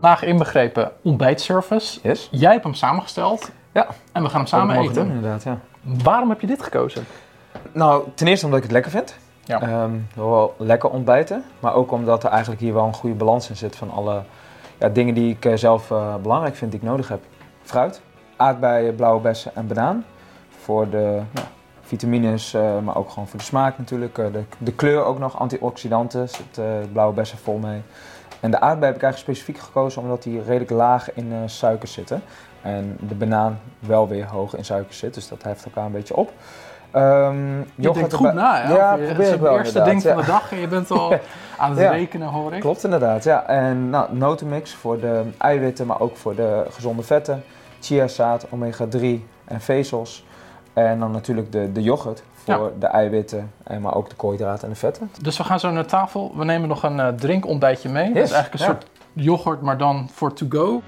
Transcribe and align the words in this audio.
Vandaag 0.00 0.22
inbegrepen 0.22 0.92
ontbijtservice. 1.02 1.98
Yes. 2.02 2.28
Jij 2.30 2.52
hebt 2.52 2.64
hem 2.64 2.74
samengesteld 2.74 3.50
Ja. 3.72 3.86
en 4.12 4.22
we 4.22 4.28
gaan 4.28 4.38
hem 4.38 4.46
samen 4.48 4.74
Mogen 4.74 4.90
eten. 4.90 5.04
doen, 5.06 5.14
inderdaad, 5.14 5.42
ja. 5.42 5.58
Waarom 5.82 6.28
heb 6.28 6.40
je 6.40 6.46
dit 6.46 6.62
gekozen? 6.62 7.04
Nou, 7.72 8.04
ten 8.14 8.26
eerste 8.26 8.44
omdat 8.44 8.60
ik 8.60 8.64
het 8.64 8.74
lekker 8.74 8.92
vind. 8.92 9.16
Ja. 9.44 9.60
Ehm, 9.60 9.90
wel 10.14 10.54
lekker 10.58 10.90
ontbijten. 10.90 11.44
Maar 11.60 11.74
ook 11.74 11.92
omdat 11.92 12.24
er 12.24 12.30
eigenlijk 12.30 12.60
hier 12.60 12.74
wel 12.74 12.84
een 12.86 12.94
goede 12.94 13.16
balans 13.16 13.48
in 13.48 13.56
zit 13.56 13.76
van 13.76 13.90
alle 13.90 14.22
ja, 14.78 14.88
dingen 14.88 15.14
die 15.14 15.30
ik 15.30 15.44
eh, 15.44 15.56
zelf 15.56 15.90
eh, 15.90 16.14
belangrijk 16.22 16.56
vind, 16.56 16.70
die 16.70 16.80
ik 16.80 16.86
nodig 16.86 17.08
heb. 17.08 17.20
Fruit, 17.62 18.00
aardbeien, 18.36 18.94
blauwe 18.94 19.20
bessen 19.20 19.50
en 19.54 19.66
banaan. 19.66 20.04
Voor 20.48 20.88
de 20.90 21.20
ja, 21.34 21.42
vitamines, 21.80 22.54
eh, 22.54 22.78
maar 22.78 22.96
ook 22.96 23.10
gewoon 23.10 23.28
voor 23.28 23.38
de 23.38 23.44
smaak 23.44 23.78
natuurlijk. 23.78 24.14
De, 24.14 24.42
de 24.58 24.72
kleur 24.72 25.04
ook 25.04 25.18
nog, 25.18 25.38
antioxidanten, 25.38 26.28
zit 26.28 26.60
blauwe 26.92 27.14
bessen 27.14 27.38
vol 27.38 27.58
mee. 27.58 27.82
En 28.40 28.50
de 28.50 28.60
aardbei 28.60 28.86
heb 28.92 28.96
ik 28.96 29.02
eigenlijk 29.02 29.18
specifiek 29.38 29.58
gekozen 29.64 30.02
omdat 30.02 30.22
die 30.22 30.42
redelijk 30.42 30.70
laag 30.70 31.14
in 31.14 31.32
eh, 31.32 31.38
suiker 31.46 31.88
zitten. 31.88 32.22
En 32.62 32.96
de 33.00 33.14
banaan 33.14 33.58
wel 33.80 34.08
weer 34.08 34.26
hoog 34.26 34.56
in 34.56 34.64
suiker 34.64 34.94
zit, 34.94 35.14
dus 35.14 35.28
dat 35.28 35.42
heft 35.42 35.64
elkaar 35.64 35.84
een 35.84 35.92
beetje 35.92 36.16
op. 36.16 36.32
Ehm 36.90 37.58
Je 37.74 37.90
denkt 37.92 38.12
goed 38.14 38.32
na, 38.32 38.62
hè? 38.62 38.74
Ja, 38.74 38.94
je- 38.94 39.04
probeer 39.06 39.24
het 39.26 39.34
ik 39.34 39.40
wel 39.40 39.58
eerste 39.58 39.82
ding 39.82 40.02
van 40.02 40.16
de 40.16 40.24
dag 40.26 40.52
en 40.52 40.58
je 40.58 40.68
bent 40.68 40.90
al 40.90 41.12
aan 41.58 41.70
het 41.70 41.80
Ja. 41.80 41.90
rekenen, 41.90 42.28
hoor 42.28 42.54
ik. 42.54 42.60
Klopt 42.60 42.84
inderdaad, 42.84 43.24
ja. 43.24 43.46
En 43.46 43.90
nou, 43.90 44.16
notenmix 44.16 44.74
voor 44.74 45.00
de 45.00 45.22
eiwitten, 45.38 45.86
maar 45.86 46.00
ook 46.00 46.16
voor 46.16 46.34
de 46.34 46.64
gezonde 46.70 47.02
vetten. 47.02 47.42
Chiazaad, 47.80 48.46
omega-3 48.50 49.26
en 49.44 49.60
vezels. 49.60 50.26
En 50.72 50.98
dan 50.98 51.10
natuurlijk 51.10 51.52
de, 51.52 51.72
de 51.72 51.82
yoghurt 51.82 52.22
voor 52.56 52.64
Ja. 52.64 52.78
de 52.78 52.86
eiwitten, 52.86 53.52
en 53.64 53.80
maar 53.80 53.94
ook 53.94 54.08
de 54.08 54.16
koolhydraten 54.16 54.62
en 54.62 54.68
de 54.68 54.78
vetten. 54.78 55.10
Dus 55.22 55.36
we 55.36 55.44
gaan 55.44 55.60
zo 55.60 55.70
naar 55.70 55.86
tafel. 55.86 56.32
We 56.36 56.44
nemen 56.44 56.68
nog 56.68 56.82
een 56.82 57.00
eh, 57.00 57.08
drinkontbijtje 57.08 57.88
mee. 57.88 58.12
Dat 58.12 58.22
is 58.22 58.30
eigenlijk 58.32 58.52
een 58.62 58.66
ja. 58.68 58.72
soort 58.72 58.86
yoghurt, 59.12 59.60
maar 59.60 59.78
dan 59.78 60.08
voor 60.12 60.32
to 60.32 60.46
go. 60.48 60.82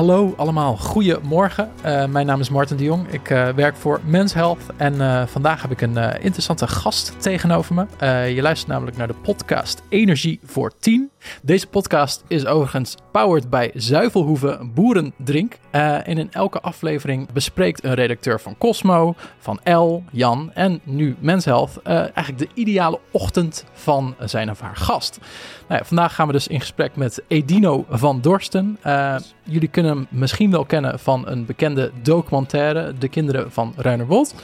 Hallo 0.00 0.34
allemaal, 0.36 0.76
goedemorgen. 0.76 1.70
Eh 1.82 2.06
mijn 2.06 2.26
naam 2.26 2.40
is 2.40 2.50
Martin 2.50 2.76
de 2.76 2.84
Jong. 2.84 3.08
Ik 3.08 3.30
eh, 3.30 3.48
werk 3.48 3.76
voor 3.76 4.00
Men's 4.04 4.34
Health 4.34 4.60
en 4.76 5.00
eh, 5.00 5.26
vandaag 5.26 5.62
heb 5.62 5.70
ik 5.70 5.80
een 5.80 5.96
interessante 6.20 6.66
gast 6.66 7.14
tegenover 7.18 7.74
me. 7.74 7.86
Je 8.34 8.42
luistert 8.42 8.70
namelijk 8.70 8.96
naar 8.96 9.06
de 9.06 9.14
podcast 9.14 9.82
Energie 9.88 10.40
voor 10.44 10.72
10. 10.78 11.10
Deze 11.42 11.66
podcast 11.66 12.24
is 12.28 12.46
overigens 12.46 12.94
powered 13.12 13.50
bij 13.50 13.70
Zuivelhoeven 13.74 14.70
Boerendrink. 14.74 15.58
En 15.70 16.18
in 16.18 16.32
elke 16.32 16.60
aflevering 16.60 17.32
bespreekt 17.32 17.84
een 17.84 17.94
redacteur 17.94 18.40
van 18.40 18.58
Cosmo, 18.58 19.14
van 19.38 19.60
El, 19.62 20.04
Jan 20.10 20.50
en 20.54 20.80
nu 20.82 21.16
Men's 21.18 21.44
Health 21.44 21.82
eigenlijk 21.82 22.38
de 22.38 22.48
ideale 22.54 22.98
ochtend 23.10 23.64
van 23.72 24.14
zijn 24.18 24.50
of 24.50 24.60
haar 24.60 24.76
gast. 24.76 25.18
Nou 25.68 25.80
ja, 25.80 25.86
vandaag 25.86 26.14
gaan 26.14 26.26
we 26.26 26.32
dus 26.32 26.48
in 26.48 26.60
gesprek 26.60 26.96
met 26.96 27.22
Edino 27.28 27.84
van 27.88 28.20
Dorsten. 28.20 28.78
Jullie 29.42 29.68
kunnen 29.68 29.89
hem 29.90 30.06
misschien 30.10 30.50
wel 30.50 30.64
kennen 30.64 30.98
van 30.98 31.28
een 31.28 31.46
bekende 31.46 31.90
documentaire, 32.02 32.94
De 32.98 33.08
Kinderen 33.08 33.52
van 33.52 33.74
Ruinerwold. 33.76 34.34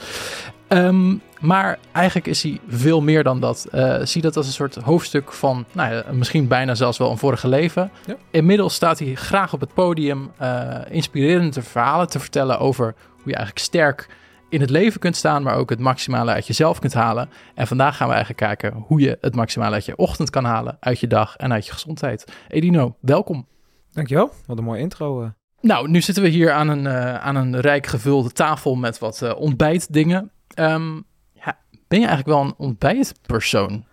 Ehm, 0.67 1.15
maar 1.39 1.79
eigenlijk 1.91 2.27
is 2.27 2.43
hij 2.43 2.59
veel 2.67 3.01
meer 3.01 3.23
dan 3.23 3.39
dat. 3.39 3.67
Eh, 3.71 3.95
zie 4.03 4.21
dat 4.21 4.37
als 4.37 4.45
een 4.45 4.53
soort 4.53 4.75
hoofdstuk 4.75 5.31
van, 5.33 5.65
nou 5.71 5.93
ja, 5.93 6.03
misschien 6.11 6.47
bijna 6.47 6.75
zelfs 6.75 6.97
wel 6.97 7.11
een 7.11 7.17
vorige 7.17 7.47
leven. 7.47 7.91
Ja. 8.05 8.15
Inmiddels 8.31 8.73
staat 8.73 8.99
hij 8.99 9.15
graag 9.15 9.53
op 9.53 9.59
het 9.59 9.73
podium 9.73 10.31
eh, 10.37 10.75
inspirerende 10.89 11.61
verhalen 11.61 12.07
te 12.07 12.19
vertellen 12.19 12.59
over 12.59 12.95
hoe 13.11 13.31
je 13.31 13.35
eigenlijk 13.35 13.65
sterk 13.65 14.09
in 14.49 14.61
het 14.61 14.69
leven 14.69 14.99
kunt 14.99 15.15
staan, 15.15 15.43
maar 15.43 15.55
ook 15.55 15.69
het 15.69 15.79
maximale 15.79 16.31
uit 16.31 16.47
jezelf 16.47 16.79
kunt 16.79 16.93
halen. 16.93 17.29
En 17.55 17.67
vandaag 17.67 17.97
gaan 17.97 18.07
we 18.07 18.13
eigenlijk 18.13 18.43
kijken 18.43 18.83
hoe 18.87 18.99
je 18.99 19.17
het 19.21 19.35
maximale 19.35 19.73
uit 19.73 19.85
je 19.85 19.95
ochtend 19.95 20.29
kan 20.29 20.43
halen, 20.43 20.77
uit 20.79 20.99
je 20.99 21.07
dag 21.07 21.35
en 21.35 21.53
uit 21.53 21.65
je 21.65 21.71
gezondheid. 21.71 22.31
Edino, 22.47 22.95
welkom. 23.01 23.47
Dankjewel, 23.91 24.31
wat 24.45 24.57
een 24.57 24.63
mooie 24.63 24.81
intro. 24.81 25.31
Nou, 25.61 25.89
nu 25.89 26.01
zitten 26.01 26.23
we 26.23 26.29
hier 26.29 26.51
aan 26.51 26.67
een, 26.69 26.87
eh, 26.87 27.15
aan 27.15 27.35
een 27.35 27.59
rijk 27.59 27.87
gevulde 27.87 28.31
tafel 28.31 28.75
met 28.75 28.99
wat 28.99 29.21
eh, 29.21 29.35
ontbijtdingen. 29.37 30.31
Ehm, 30.47 30.95
ja, 31.33 31.57
ben 31.87 31.99
je 31.99 32.07
eigenlijk 32.07 32.27
wel 32.27 32.41
een 32.41 32.53
ontbijtpersoon? 32.57 33.85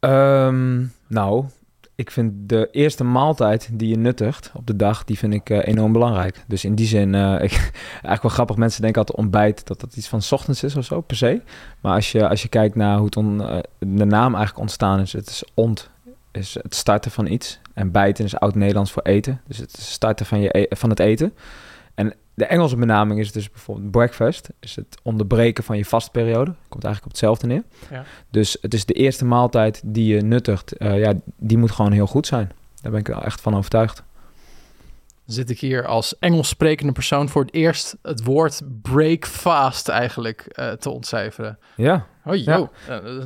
Ehm, 0.00 0.84
nou, 1.06 1.44
ik 1.94 2.10
vind 2.10 2.32
de 2.36 2.68
eerste 2.72 3.04
maaltijd 3.04 3.68
die 3.72 3.88
je 3.88 3.96
nuttigt 3.96 4.50
op 4.54 4.66
de 4.66 4.76
dag, 4.76 5.04
die 5.04 5.18
vind 5.18 5.32
ik 5.32 5.50
eh, 5.50 5.66
enorm 5.66 5.92
belangrijk. 5.92 6.44
Dus 6.46 6.64
in 6.64 6.74
die 6.74 6.86
zin, 6.86 7.14
ik, 7.48 7.70
eigenlijk 7.92 8.22
wel 8.22 8.30
grappig, 8.30 8.56
mensen 8.56 8.82
denken 8.82 9.00
altijd 9.00 9.18
ontbijt, 9.18 9.66
dat 9.66 9.80
dat 9.80 9.96
iets 9.96 10.08
van 10.08 10.20
ochtends 10.30 10.62
is 10.62 10.76
of 10.76 10.84
zo, 10.84 11.00
per 11.00 11.16
se. 11.16 11.42
Maar 11.80 11.94
als 11.94 12.12
je, 12.12 12.28
als 12.28 12.42
je 12.42 12.48
kijkt 12.48 12.74
naar 12.74 12.98
hoe 12.98 13.10
de 13.78 14.04
naam 14.04 14.34
eigenlijk 14.34 14.58
ontstaan 14.58 15.00
is, 15.00 15.12
het 15.12 15.28
is 15.28 15.44
ont, 15.54 15.90
is 16.32 16.54
het 16.62 16.74
starten 16.74 17.10
van 17.10 17.26
iets. 17.26 17.60
En 17.76 17.90
bijten 17.90 18.24
is 18.24 18.36
oud-Nederlands 18.36 18.92
voor 18.92 19.02
eten. 19.02 19.40
Dus 19.46 19.58
het 19.58 19.76
is 19.78 19.92
starten 19.92 20.26
van, 20.26 20.40
je 20.40 20.58
e- 20.58 20.76
van 20.76 20.90
het 20.90 21.00
eten. 21.00 21.34
En 21.94 22.14
de 22.34 22.46
Engelse 22.46 22.76
benaming 22.76 23.20
is 23.20 23.32
dus 23.32 23.50
bijvoorbeeld 23.50 23.90
breakfast. 23.90 24.48
Is 24.60 24.76
het 24.76 24.98
onderbreken 25.02 25.64
van 25.64 25.76
je 25.76 25.84
vastperiode. 25.84 26.54
Komt 26.68 26.84
eigenlijk 26.84 27.04
op 27.04 27.10
hetzelfde 27.10 27.46
neer. 27.46 27.62
Ja. 27.90 28.04
Dus 28.30 28.56
het 28.60 28.74
is 28.74 28.84
de 28.84 28.92
eerste 28.92 29.24
maaltijd 29.24 29.80
die 29.84 30.14
je 30.14 30.22
nuttigt. 30.22 30.72
eh, 30.72 30.98
ja, 30.98 31.12
die 31.36 31.58
moet 31.58 31.70
gewoon 31.70 31.92
heel 31.92 32.06
goed 32.06 32.26
zijn. 32.26 32.50
Daar 32.82 32.90
ben 32.90 33.00
ik 33.00 33.06
wel 33.06 33.22
echt 33.22 33.40
van 33.40 33.56
overtuigd. 33.56 34.02
Zit 35.26 35.50
ik 35.50 35.60
hier 35.60 35.86
als 35.86 36.18
Engels 36.18 36.48
sprekende 36.48 36.92
persoon 36.92 37.28
voor 37.28 37.42
het 37.42 37.54
eerst 37.54 37.96
het 38.02 38.24
woord 38.24 38.62
breakfast 38.82 39.88
eigenlijk 39.88 40.40
eh, 40.40 40.70
te 40.70 40.90
ontcijferen. 40.90 41.58
Ja. 41.76 42.06
Oh. 42.24 42.34
Eh, 42.44 42.68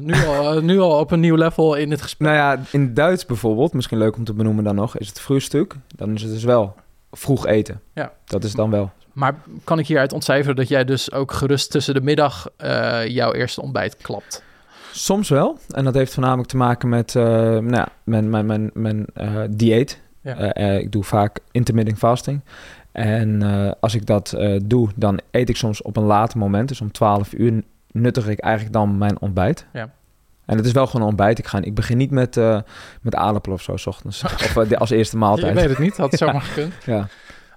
nu, 0.00 0.26
al, 0.26 0.56
eh, 0.56 0.62
nu 0.62 0.80
al 0.80 0.98
op 0.98 1.10
een 1.10 1.20
nieuw 1.20 1.34
level 1.34 1.74
in 1.74 1.90
het 1.90 2.02
gesprek. 2.02 2.28
Nou 2.28 2.40
ja, 2.40 2.62
in 2.70 2.94
Duits 2.94 3.26
bijvoorbeeld, 3.26 3.72
misschien 3.72 3.98
leuk 3.98 4.16
om 4.16 4.24
te 4.24 4.32
benoemen 4.32 4.64
dan 4.64 4.74
nog, 4.74 4.98
is 4.98 5.08
het 5.08 5.20
vroegstuk. 5.20 5.74
Dan 5.96 6.14
is 6.14 6.22
het 6.22 6.32
dus 6.32 6.44
wel 6.44 6.74
vroeg 7.10 7.46
eten. 7.46 7.80
Ja. 7.94 8.12
Dat 8.24 8.44
is 8.44 8.52
dan 8.52 8.70
wel. 8.70 8.90
Maar 9.12 9.34
kan 9.64 9.78
ik 9.78 9.86
hieruit 9.86 10.12
ontcijferen 10.12 10.56
dat 10.56 10.68
jij 10.68 10.84
dus 10.84 11.12
ook 11.12 11.32
gerust 11.32 11.70
tussen 11.70 11.94
de 11.94 12.00
middag 12.00 12.48
jouw 13.06 13.32
eerste 13.32 13.62
ontbijt 13.62 13.96
klapt? 13.96 14.42
Soms 14.92 15.28
wel. 15.28 15.58
En 15.68 15.84
dat 15.84 15.94
heeft 15.94 16.14
voornamelijk 16.14 16.48
te 16.48 16.56
maken 16.56 16.88
met 16.88 17.14
nou, 17.14 17.70
ja, 17.70 17.88
mijn, 18.04 18.30
mijn, 18.30 18.46
mijn, 18.46 18.70
mijn 18.74 19.06
dieet. 19.50 20.00
Ja. 20.22 20.36
Eh, 20.36 20.74
eh, 20.74 20.80
ik 20.80 20.92
doe 20.92 21.04
vaak 21.04 21.38
intermittent 21.50 21.98
fasting. 21.98 22.40
En 22.92 23.42
eh, 23.42 23.72
als 23.80 23.94
ik 23.94 24.06
dat 24.06 24.36
doe, 24.64 24.88
dan 24.96 25.20
eet 25.30 25.48
ik 25.48 25.56
soms 25.56 25.82
op 25.82 25.96
een 25.96 26.04
later 26.04 26.38
moment. 26.38 26.68
Dus 26.68 26.80
om 26.80 26.92
12 26.92 27.32
uur 27.32 27.62
nuttig 27.92 28.28
ik 28.28 28.38
eigenlijk 28.38 28.74
dan 28.74 28.98
mijn 28.98 29.20
ontbijt. 29.20 29.66
Ja. 29.72 29.90
En 30.44 30.56
het 30.56 30.66
is 30.66 30.72
wel 30.72 30.86
gewoon 30.86 31.02
een 31.02 31.08
ontbijt. 31.08 31.38
Ik, 31.38 31.46
ga, 31.46 31.62
ik 31.62 31.74
begin 31.74 31.96
niet 31.96 32.10
met, 32.10 32.36
met 33.00 33.14
aardappelen 33.14 33.56
of 33.56 33.62
zo, 33.62 33.76
s 33.76 33.86
ochtends. 33.86 34.24
of 34.24 34.72
als 34.72 34.90
eerste 34.90 35.16
maaltijd. 35.16 35.54
weet 35.54 35.68
het 35.68 35.78
niet, 35.78 35.96
had 35.96 36.10
het 36.10 36.20
Ja. 36.20 36.26
zomaar 36.26 36.42
gekund. 36.42 36.74
Ja. 36.84 37.08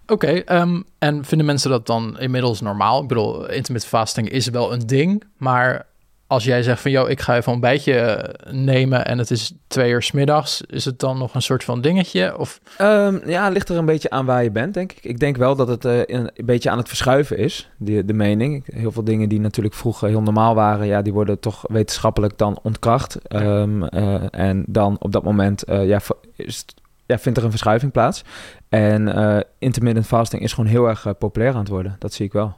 Oké, 0.08 0.28
ehm, 0.28 0.82
en 1.00 1.26
vinden 1.26 1.46
mensen 1.46 1.70
dat 1.70 1.88
dan 1.88 2.20
inmiddels 2.20 2.62
normaal? 2.62 3.02
Ik 3.02 3.08
bedoel, 3.08 3.40
intermittent 3.40 3.86
fasting 3.86 4.30
is 4.30 4.50
wel 4.50 4.74
een 4.74 4.88
ding, 4.88 5.24
maar 5.38 5.86
als 6.34 6.44
jij 6.44 6.64
zegt 6.64 6.82
van, 6.82 6.92
joh, 6.92 7.10
ik 7.10 7.22
ga 7.22 7.36
even 7.36 7.48
een 7.48 7.54
ontbijtje 7.54 7.94
eh, 7.94 8.54
nemen 8.54 9.06
en 9.06 9.18
het 9.18 9.32
is 9.32 9.54
twee 9.68 9.92
uur 9.92 10.02
's 10.02 10.12
middags, 10.12 10.62
is 10.62 10.86
het 10.86 11.00
dan 11.00 11.18
nog 11.18 11.36
een 11.36 11.42
soort 11.42 11.64
van 11.64 11.82
dingetje? 11.82 12.38
Of 12.38 12.60
Ehm, 12.78 13.30
ja, 13.30 13.44
het 13.44 13.54
ligt 13.54 13.70
er 13.70 13.78
een 13.78 13.86
beetje 13.86 14.10
aan 14.10 14.26
waar 14.26 14.44
je 14.44 14.52
bent, 14.52 14.74
denk 14.74 14.92
ik. 14.92 15.04
Ik 15.04 15.20
denk 15.20 15.38
wel 15.38 15.56
dat 15.56 15.68
het 15.68 15.86
eh, 15.86 16.00
een, 16.06 16.32
beetje 16.46 16.70
aan 16.70 16.78
het 16.78 16.88
verschuiven 16.88 17.38
is, 17.38 17.70
die, 17.78 18.06
de 18.06 18.14
mening. 18.14 18.64
Heel 18.74 18.92
veel 18.92 19.04
dingen 19.04 19.30
die 19.30 19.40
natuurlijk 19.40 19.76
vroeger 19.76 20.08
heel 20.08 20.22
normaal 20.22 20.56
waren, 20.56 20.88
ja, 20.88 21.02
die 21.02 21.14
worden 21.14 21.40
toch 21.40 21.64
wetenschappelijk 21.68 22.38
dan 22.38 22.60
ontkracht. 22.64 23.16
Ehm, 23.28 23.84
eh, 23.84 24.24
en 24.32 24.64
dan 24.68 24.96
op 25.00 25.12
dat 25.12 25.24
moment 25.24 25.64
eh, 25.64 25.88
ja, 25.88 26.00
is 26.36 26.66
ja, 27.06 27.20
vindt 27.20 27.38
er 27.38 27.44
een 27.44 27.50
verschuiving 27.50 27.92
plaats. 27.92 28.24
En 28.70 29.46
intermittent 29.60 30.06
fasting 30.06 30.42
is 30.42 30.54
gewoon 30.54 30.70
heel 30.70 30.88
erg 30.88 31.18
populair 31.18 31.54
aan 31.54 31.60
het 31.60 31.68
worden. 31.68 31.96
Dat 32.00 32.14
zie 32.14 32.26
ik 32.26 32.34
wel. 32.34 32.54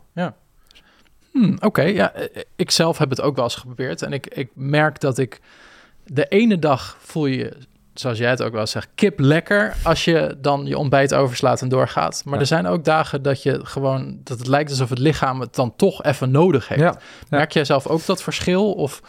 Hmm, 1.36 1.58
Oké, 1.60 1.82
ja, 1.82 2.14
eh, 2.14 2.42
ik 2.56 2.72
zelf 2.72 2.98
heb 2.98 3.10
het 3.10 3.22
ook 3.22 3.36
wel 3.36 3.44
eens 3.44 3.56
geprobeerd. 3.56 4.02
En 4.02 4.14
ik, 4.14 4.28
ik 4.28 4.50
merk 4.54 5.00
dat 5.00 5.18
ik 5.18 5.40
de 6.06 6.26
ene 6.28 6.60
dag 6.60 6.98
voel 7.00 7.26
je, 7.26 7.54
zoals 7.94 8.18
jij 8.18 8.30
het 8.30 8.44
ook 8.44 8.54
wel 8.54 8.68
zegt, 8.68 8.88
kip 8.96 9.20
lekker 9.20 9.74
als 9.84 10.06
je 10.06 10.38
dan 10.42 10.66
je 10.66 10.78
ontbijt 10.78 11.14
overslaat 11.14 11.62
en 11.62 11.70
doorgaat. 11.70 12.22
Maar 12.26 12.34
Ja. 12.34 12.40
er 12.40 12.46
zijn 12.46 12.68
ook 12.68 12.84
dagen 12.84 13.22
dat 13.22 13.44
je 13.44 13.60
gewoon, 13.64 14.20
dat 14.24 14.38
het 14.40 14.48
lijkt 14.48 14.70
alsof 14.70 14.90
het 14.90 15.00
lichaam 15.00 15.40
het 15.40 15.56
dan 15.56 15.76
toch 15.76 16.04
even 16.04 16.32
nodig 16.32 16.68
heeft. 16.68 16.82
Ja. 16.82 16.98
Merk 17.30 17.52
jij 17.52 17.66
zelf 17.66 17.88
ook 17.88 18.06
dat 18.06 18.24
verschil? 18.24 18.74
Of 18.74 19.02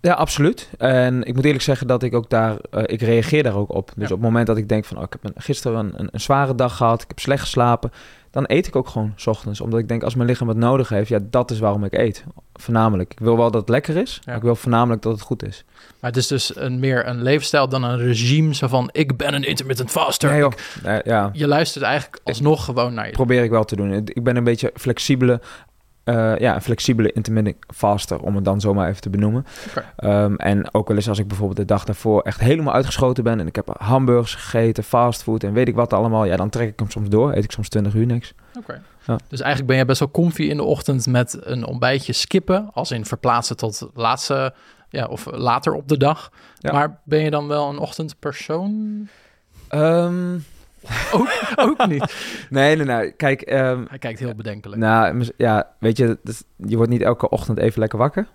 Ja, 0.00 0.12
absoluut. 0.12 0.70
En 0.78 1.22
ik 1.22 1.34
moet 1.34 1.44
eerlijk 1.44 1.62
zeggen 1.62 1.86
dat 1.86 2.02
ik 2.02 2.14
ook 2.14 2.30
daar, 2.30 2.56
eh, 2.70 2.82
ik 2.86 3.00
reageer 3.00 3.42
daar 3.42 3.56
ook 3.56 3.74
op. 3.74 3.86
Dus 3.86 3.96
Ja. 3.96 4.04
op 4.04 4.10
het 4.10 4.20
moment 4.20 4.46
dat 4.46 4.56
ik 4.56 4.68
denk 4.68 4.84
van, 4.84 4.96
oh, 4.96 5.02
ik 5.02 5.12
heb 5.12 5.24
een, 5.24 5.42
gisteren 5.42 5.78
een, 5.78 5.92
een, 5.96 6.08
een 6.12 6.20
zware 6.20 6.54
dag 6.54 6.76
gehad, 6.76 7.02
ik 7.02 7.08
heb 7.08 7.18
slecht 7.18 7.40
geslapen, 7.42 7.92
dan 8.32 8.44
eet 8.46 8.66
ik 8.66 8.76
ook 8.76 8.88
gewoon 8.88 9.12
's 9.16 9.26
ochtends. 9.26 9.60
Omdat 9.60 9.78
ik 9.80 9.88
denk, 9.88 10.02
als 10.02 10.14
mijn 10.14 10.28
lichaam 10.28 10.48
het 10.48 10.56
nodig 10.56 10.88
heeft, 10.88 11.08
ja, 11.08 11.18
dat 11.22 11.50
is 11.50 11.58
waarom 11.58 11.84
ik 11.84 11.92
eet. 11.98 12.24
Voornamelijk. 12.54 13.12
Ik 13.12 13.18
wil 13.18 13.36
wel 13.36 13.50
dat 13.50 13.60
het 13.60 13.70
lekker 13.70 13.96
is, 13.96 14.20
maar 14.26 14.36
ik 14.36 14.42
wil 14.42 14.54
voornamelijk 14.56 15.02
dat 15.02 15.12
het 15.12 15.20
goed 15.20 15.46
is. 15.46 15.64
Maar 16.00 16.10
het 16.10 16.18
is 16.20 16.26
dus 16.26 16.56
een, 16.56 16.78
meer 16.78 17.06
een 17.06 17.22
levensstijl 17.22 17.68
dan 17.68 17.82
een 17.82 17.98
regime. 17.98 18.54
Zo 18.54 18.66
van, 18.68 18.88
ik 18.92 19.16
ben 19.16 19.34
een 19.34 19.44
intermittent 19.44 19.90
faster. 19.90 20.30
Nee. 20.30 20.44
Ik- 20.44 21.04
ja, 21.06 21.30
je 21.32 21.46
luistert 21.46 21.84
eigenlijk 21.84 22.20
alsnog 22.24 22.64
gewoon 22.64 22.94
naar 22.94 23.06
je. 23.06 23.12
probeer 23.12 23.42
ik 23.44 23.50
wel 23.50 23.64
te 23.64 23.76
doen. 23.76 23.92
Ik 23.92 24.22
ben 24.24 24.36
een 24.36 24.44
beetje 24.44 24.72
flexibele 24.74 25.40
eh, 26.04 26.38
ja, 26.38 26.54
een 26.54 26.62
flexibele 26.62 27.12
intermittent 27.12 27.56
faster, 27.74 28.20
om 28.20 28.34
het 28.34 28.44
dan 28.44 28.60
zomaar 28.60 28.88
even 28.88 29.00
te 29.00 29.10
benoemen. 29.10 29.46
Ehm, 29.96 30.34
en 30.34 30.74
ook 30.74 30.88
wel 30.88 30.96
eens 30.96 31.08
als 31.08 31.18
ik 31.18 31.28
bijvoorbeeld 31.28 31.58
de 31.58 31.64
dag 31.64 31.84
daarvoor 31.84 32.22
echt 32.22 32.40
helemaal 32.40 32.74
uitgeschoten 32.74 33.24
ben... 33.24 33.40
en 33.40 33.46
ik 33.46 33.56
heb 33.56 33.74
hamburgers 33.78 34.34
gegeten, 34.34 34.84
fastfood 34.84 35.44
en 35.44 35.52
weet 35.52 35.68
ik 35.68 35.74
wat 35.74 35.92
allemaal... 35.92 36.24
ja, 36.24 36.36
dan 36.36 36.48
trek 36.48 36.68
ik 36.68 36.78
hem 36.78 36.90
soms 36.90 37.08
door, 37.08 37.32
eet 37.32 37.44
ik 37.44 37.52
soms 37.52 37.68
20 37.68 37.94
uur 37.94 38.06
niks. 38.06 38.34
Oké. 38.58 38.82
Ja. 39.06 39.18
Dus 39.28 39.40
eigenlijk 39.40 39.70
ben 39.70 39.78
je 39.78 39.84
best 39.84 39.98
wel 39.98 40.10
comfy 40.10 40.42
in 40.42 40.56
de 40.56 40.62
ochtend 40.62 41.06
met 41.06 41.38
een 41.40 41.66
ontbijtje 41.66 42.12
skippen, 42.12 42.70
als 42.72 42.90
in 42.90 43.04
verplaatsen 43.04 43.56
tot 43.56 43.88
laatste, 43.94 44.54
ja, 44.88 45.06
of 45.06 45.26
later 45.30 45.74
op 45.74 45.88
de 45.88 45.96
dag. 45.96 46.30
Ja. 46.58 46.72
Maar 46.72 47.00
ben 47.04 47.20
je 47.20 47.30
dan 47.30 47.48
wel 47.48 47.68
een 47.68 47.78
ochtendpersoon? 47.78 49.08
Ehm, 49.68 50.38
Ook, 51.12 51.28
ook 51.56 51.86
niet. 51.86 52.14
nee, 52.50 52.76
nee, 52.76 52.86
nee. 52.86 53.10
Kijk, 53.12 53.40
ehm, 53.42 53.84
Hij 53.88 53.98
kijkt 53.98 54.18
heel 54.18 54.34
bedenkelijk. 54.34 54.80
nou, 54.80 55.26
ja, 55.36 55.68
weet 55.78 55.96
je, 55.96 56.18
is- 56.24 56.42
je 56.56 56.76
wordt 56.76 56.90
niet 56.90 57.02
elke 57.02 57.28
ochtend 57.28 57.58
even 57.58 57.80
lekker 57.80 57.98
wakker. 57.98 58.26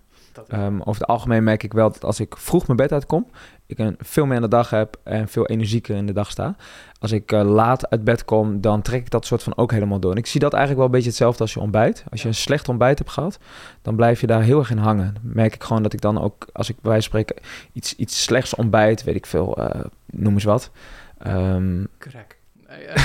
Ehm, 0.47 0.79
over 0.79 1.01
het 1.01 1.05
algemeen 1.09 1.43
merk 1.43 1.63
ik 1.63 1.73
wel 1.73 1.91
dat 1.91 2.03
als 2.03 2.19
ik 2.19 2.37
vroeg 2.37 2.65
mijn 2.65 2.77
bed 2.77 2.91
uitkom, 2.91 3.27
ik 3.65 3.77
een 3.79 3.95
veel 3.99 4.25
meer 4.25 4.35
aan 4.35 4.41
de 4.41 4.47
dag 4.47 4.69
heb 4.69 4.99
en 5.03 5.27
veel 5.27 5.45
energieker 5.47 5.95
in 5.95 6.05
de 6.05 6.13
dag 6.13 6.31
sta. 6.31 6.55
Als 6.99 7.11
ik 7.11 7.31
eh, 7.31 7.41
laat 7.43 7.89
uit 7.89 8.03
bed 8.03 8.25
kom, 8.25 8.61
dan 8.61 8.81
trek 8.81 8.99
ik 9.01 9.09
dat 9.09 9.25
soort 9.25 9.43
van 9.43 9.57
ook 9.57 9.71
helemaal 9.71 9.99
door. 9.99 10.11
En 10.11 10.17
ik 10.17 10.25
zie 10.25 10.39
dat 10.39 10.51
eigenlijk 10.53 10.77
wel 10.81 10.85
een 10.91 10.95
beetje 10.97 11.09
hetzelfde 11.09 11.41
als 11.41 11.53
je 11.53 11.59
ontbijt. 11.59 12.03
Als 12.09 12.21
je 12.21 12.27
een 12.27 12.33
slecht 12.33 12.69
ontbijt 12.69 12.97
hebt 12.97 13.11
gehad, 13.11 13.39
dan 13.81 13.95
blijf 13.95 14.21
je 14.21 14.27
daar 14.27 14.41
heel 14.41 14.59
erg 14.59 14.71
in 14.71 14.77
hangen. 14.77 15.13
Dan 15.13 15.31
merk 15.33 15.53
ik 15.53 15.63
gewoon 15.63 15.83
dat 15.83 15.93
ik 15.93 16.01
dan 16.01 16.21
ook, 16.21 16.47
als 16.53 16.69
ik 16.69 16.75
bij 16.81 16.91
wijze 16.91 17.09
van 17.09 17.19
spreken 17.19 17.45
iets, 17.73 17.95
iets 17.95 18.23
slechts 18.23 18.55
ontbijt, 18.55 19.03
weet 19.03 19.15
ik 19.15 19.25
veel, 19.25 19.57
eh, 19.57 19.81
noem 20.05 20.33
eens 20.33 20.43
wat. 20.43 20.71
Ehm, 21.17 21.83
Crack. 21.97 22.36
Nee, 22.67 22.85
eh, 22.85 23.03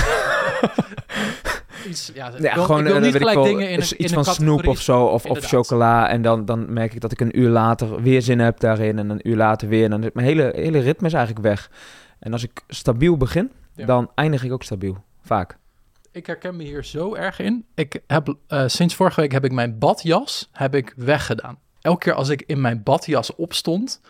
iets, 1.89 2.11
ja, 2.13 2.27
ik 2.27 2.39
ja, 2.39 2.53
wil, 2.53 2.63
gewoon 2.63 2.79
ik 2.79 2.87
wil 2.87 2.95
eh, 2.95 3.01
niet 3.01 3.13
ik 3.13 3.19
gelijk 3.19 3.35
wel, 3.35 3.45
dingen 3.45 3.69
in, 3.69 3.79
iets 3.79 3.91
in 3.91 4.09
van 4.09 4.17
een 4.17 4.25
snoep 4.25 4.67
of 4.67 4.81
zo, 4.81 5.05
of, 5.05 5.25
of 5.25 5.39
chocola. 5.39 6.09
En 6.09 6.21
dan, 6.21 6.45
dan 6.45 6.73
merk 6.73 6.93
ik 6.93 7.01
dat 7.01 7.11
ik 7.11 7.19
een 7.21 7.39
uur 7.39 7.49
later 7.49 8.01
weer 8.01 8.21
zin 8.21 8.39
heb 8.39 8.59
daarin 8.59 8.99
en 8.99 9.09
een 9.09 9.27
uur 9.27 9.35
later 9.35 9.67
weer. 9.67 9.83
En 9.83 9.89
dan 9.89 10.03
is 10.03 10.09
mijn 10.13 10.27
hele, 10.27 10.51
hele 10.55 10.79
ritme 10.79 11.07
is 11.07 11.13
eigenlijk 11.13 11.45
weg. 11.45 11.71
En 12.19 12.31
als 12.33 12.43
ik 12.43 12.61
stabiel 12.67 13.17
begin, 13.17 13.51
Ja. 13.75 13.85
dan 13.85 14.11
eindig 14.15 14.43
ik 14.43 14.51
ook 14.51 14.63
stabiel. 14.63 15.03
Vaak. 15.21 15.57
Ik 16.11 16.25
herken 16.25 16.55
me 16.55 16.63
hier 16.63 16.83
zo 16.83 17.15
erg 17.15 17.39
in. 17.39 17.65
Ik 17.75 18.01
heb 18.07 18.35
eh, 18.47 18.63
sinds 18.67 18.95
vorige 18.95 19.21
week 19.21 19.31
heb 19.31 19.45
ik 19.45 19.51
mijn 19.51 19.79
badjas 19.79 20.49
heb 20.51 20.75
ik 20.75 20.93
weggedaan. 20.95 21.57
Elke 21.81 21.99
keer 21.99 22.13
als 22.13 22.29
ik 22.29 22.43
in 22.45 22.61
mijn 22.61 22.83
badjas 22.83 23.35
opstond, 23.35 24.01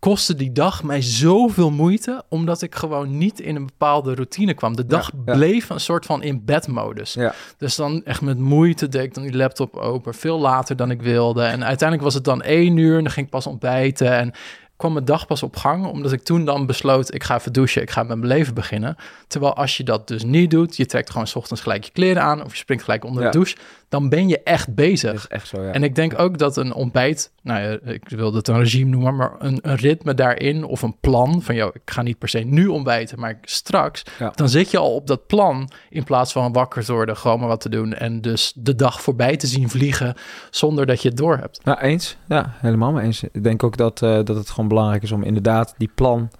kostte 0.00 0.34
die 0.34 0.52
dag 0.52 0.82
mij 0.82 1.02
zoveel 1.02 1.70
moeite, 1.70 2.22
omdat 2.28 2.62
ik 2.62 2.74
gewoon 2.74 3.18
niet 3.18 3.40
in 3.40 3.56
een 3.56 3.66
bepaalde 3.66 4.14
routine 4.14 4.54
kwam. 4.54 4.76
De 4.76 4.86
dag 4.86 5.10
ja. 5.24 5.32
bleef 5.34 5.70
een 5.70 5.80
soort 5.80 6.06
van 6.06 6.22
in 6.22 6.44
bedmodus. 6.44 7.12
Ja. 7.12 7.34
Dus 7.58 7.76
dan 7.76 8.04
echt 8.04 8.20
met 8.20 8.38
moeite 8.38 8.88
deed 8.88 9.02
ik 9.02 9.14
dan 9.14 9.22
die 9.22 9.36
laptop 9.36 9.76
open, 9.76 10.14
veel 10.14 10.38
later 10.38 10.76
dan 10.76 10.90
ik 10.90 11.02
wilde. 11.02 11.42
En 11.42 11.64
uiteindelijk 11.64 12.02
was 12.02 12.14
het 12.14 12.24
dan 12.24 12.42
één 12.42 12.76
uur 12.76 12.96
en 12.96 13.02
dan 13.02 13.12
ging 13.12 13.26
ik 13.26 13.32
pas 13.32 13.46
ontbijten 13.46 14.12
en 14.12 14.32
kwam 14.80 14.92
mijn 14.92 15.04
dag 15.04 15.26
pas 15.26 15.42
op 15.42 15.56
gang, 15.56 15.86
omdat 15.86 16.12
ik 16.12 16.22
toen 16.22 16.44
dan 16.44 16.66
besloot, 16.66 17.14
ik 17.14 17.24
ga 17.24 17.36
even 17.36 17.52
douchen, 17.52 17.82
ik 17.82 17.90
ga 17.90 18.02
met 18.02 18.16
mijn 18.16 18.32
leven 18.32 18.54
beginnen. 18.54 18.96
Terwijl 19.26 19.54
als 19.54 19.76
je 19.76 19.84
dat 19.84 20.08
dus 20.08 20.24
niet 20.24 20.50
doet, 20.50 20.76
je 20.76 20.86
trekt 20.86 21.10
gewoon 21.10 21.26
's 21.26 21.34
ochtends 21.34 21.62
gelijk 21.62 21.84
je 21.84 21.90
kleren 21.92 22.22
aan 22.22 22.44
of 22.44 22.50
je 22.50 22.58
springt 22.58 22.84
gelijk 22.84 23.04
onder 23.04 23.24
de 23.24 23.30
douche, 23.30 23.56
dan 23.90 24.08
ben 24.08 24.28
je 24.28 24.42
echt 24.42 24.74
bezig. 24.74 25.10
Dat 25.12 25.20
is 25.20 25.26
echt 25.26 25.48
zo, 25.48 25.62
ja. 25.62 25.70
En 25.72 25.82
ik 25.82 25.94
denk 25.94 26.18
ook 26.18 26.38
dat 26.38 26.56
een 26.56 26.74
ontbijt, 26.74 27.32
nou 27.42 27.60
ja, 27.62 27.92
ik 27.92 28.08
wilde 28.08 28.36
het 28.38 28.48
een 28.48 28.58
regime 28.58 28.90
noemen, 28.90 29.16
maar 29.16 29.32
een, 29.38 29.58
een 29.62 29.74
ritme 29.76 30.14
daarin 30.14 30.64
of 30.64 30.82
een 30.82 30.96
plan 31.00 31.42
van, 31.42 31.54
joh, 31.54 31.74
ik 31.74 31.80
ga 31.84 32.02
niet 32.02 32.18
per 32.18 32.28
se 32.28 32.38
nu 32.38 32.66
ontbijten, 32.66 33.20
maar 33.20 33.38
straks, 33.42 34.02
Ja. 34.18 34.32
dan 34.34 34.48
zit 34.48 34.70
je 34.70 34.78
al 34.78 34.94
op 34.94 35.06
dat 35.06 35.26
plan 35.26 35.70
in 35.88 36.04
plaats 36.04 36.32
van 36.32 36.52
wakker 36.52 36.84
te 36.84 36.92
worden, 36.92 37.16
gewoon 37.16 37.38
maar 37.38 37.48
wat 37.48 37.60
te 37.60 37.68
doen 37.68 37.94
en 37.94 38.20
dus 38.20 38.52
de 38.56 38.74
dag 38.74 39.02
voorbij 39.02 39.36
te 39.36 39.46
zien 39.46 39.68
vliegen 39.70 40.14
zonder 40.50 40.86
dat 40.86 41.02
je 41.02 41.08
het 41.08 41.16
door 41.16 41.36
hebt. 41.36 41.64
Nou, 41.64 41.78
eens. 41.78 42.16
Ja, 42.28 42.54
helemaal 42.56 42.92
mee 42.92 43.04
eens. 43.04 43.22
Ik 43.32 43.42
denk 43.44 43.62
ook 43.62 43.76
dat, 43.76 44.02
eh, 44.02 44.10
dat 44.24 44.28
het 44.36 44.50
gewoon 44.50 44.68
belangrijk 44.68 45.02
is 45.02 45.12
om 45.12 45.22
inderdaad 45.22 45.74
die 45.78 45.90
plan, 45.94 46.30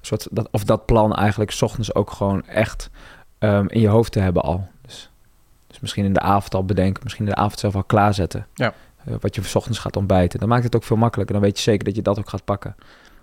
soort, 0.00 0.28
dat, 0.30 0.48
of 0.50 0.64
dat 0.64 0.86
plan 0.86 1.14
eigenlijk 1.14 1.50
's 1.50 1.62
ochtends 1.62 1.94
ook 1.94 2.10
gewoon 2.10 2.46
echt 2.46 2.90
ehm, 3.38 3.66
in 3.68 3.80
je 3.80 3.88
hoofd 3.88 4.12
te 4.12 4.20
hebben 4.20 4.42
al. 4.42 4.68
Dus, 5.76 5.84
misschien 5.84 6.04
in 6.04 6.12
de 6.12 6.20
avond 6.20 6.54
al 6.54 6.64
bedenken, 6.64 7.02
misschien 7.02 7.26
in 7.26 7.30
de 7.30 7.38
avond 7.38 7.58
zelf 7.58 7.74
al 7.74 7.84
klaarzetten. 7.84 8.46
Ja. 8.54 8.74
Eh, 9.04 9.14
wat 9.20 9.34
je 9.34 9.42
's 9.42 9.54
ochtends 9.54 9.78
gaat 9.78 9.96
ontbijten. 9.96 10.40
Dan 10.40 10.48
maakt 10.48 10.64
het 10.64 10.76
ook 10.76 10.84
veel 10.84 10.96
makkelijker. 10.96 11.34
Dan 11.34 11.44
weet 11.44 11.56
je 11.56 11.62
zeker 11.62 11.84
dat 11.84 11.96
je 11.96 12.02
dat 12.02 12.18
ook 12.18 12.28
gaat 12.28 12.44
pakken. 12.44 12.74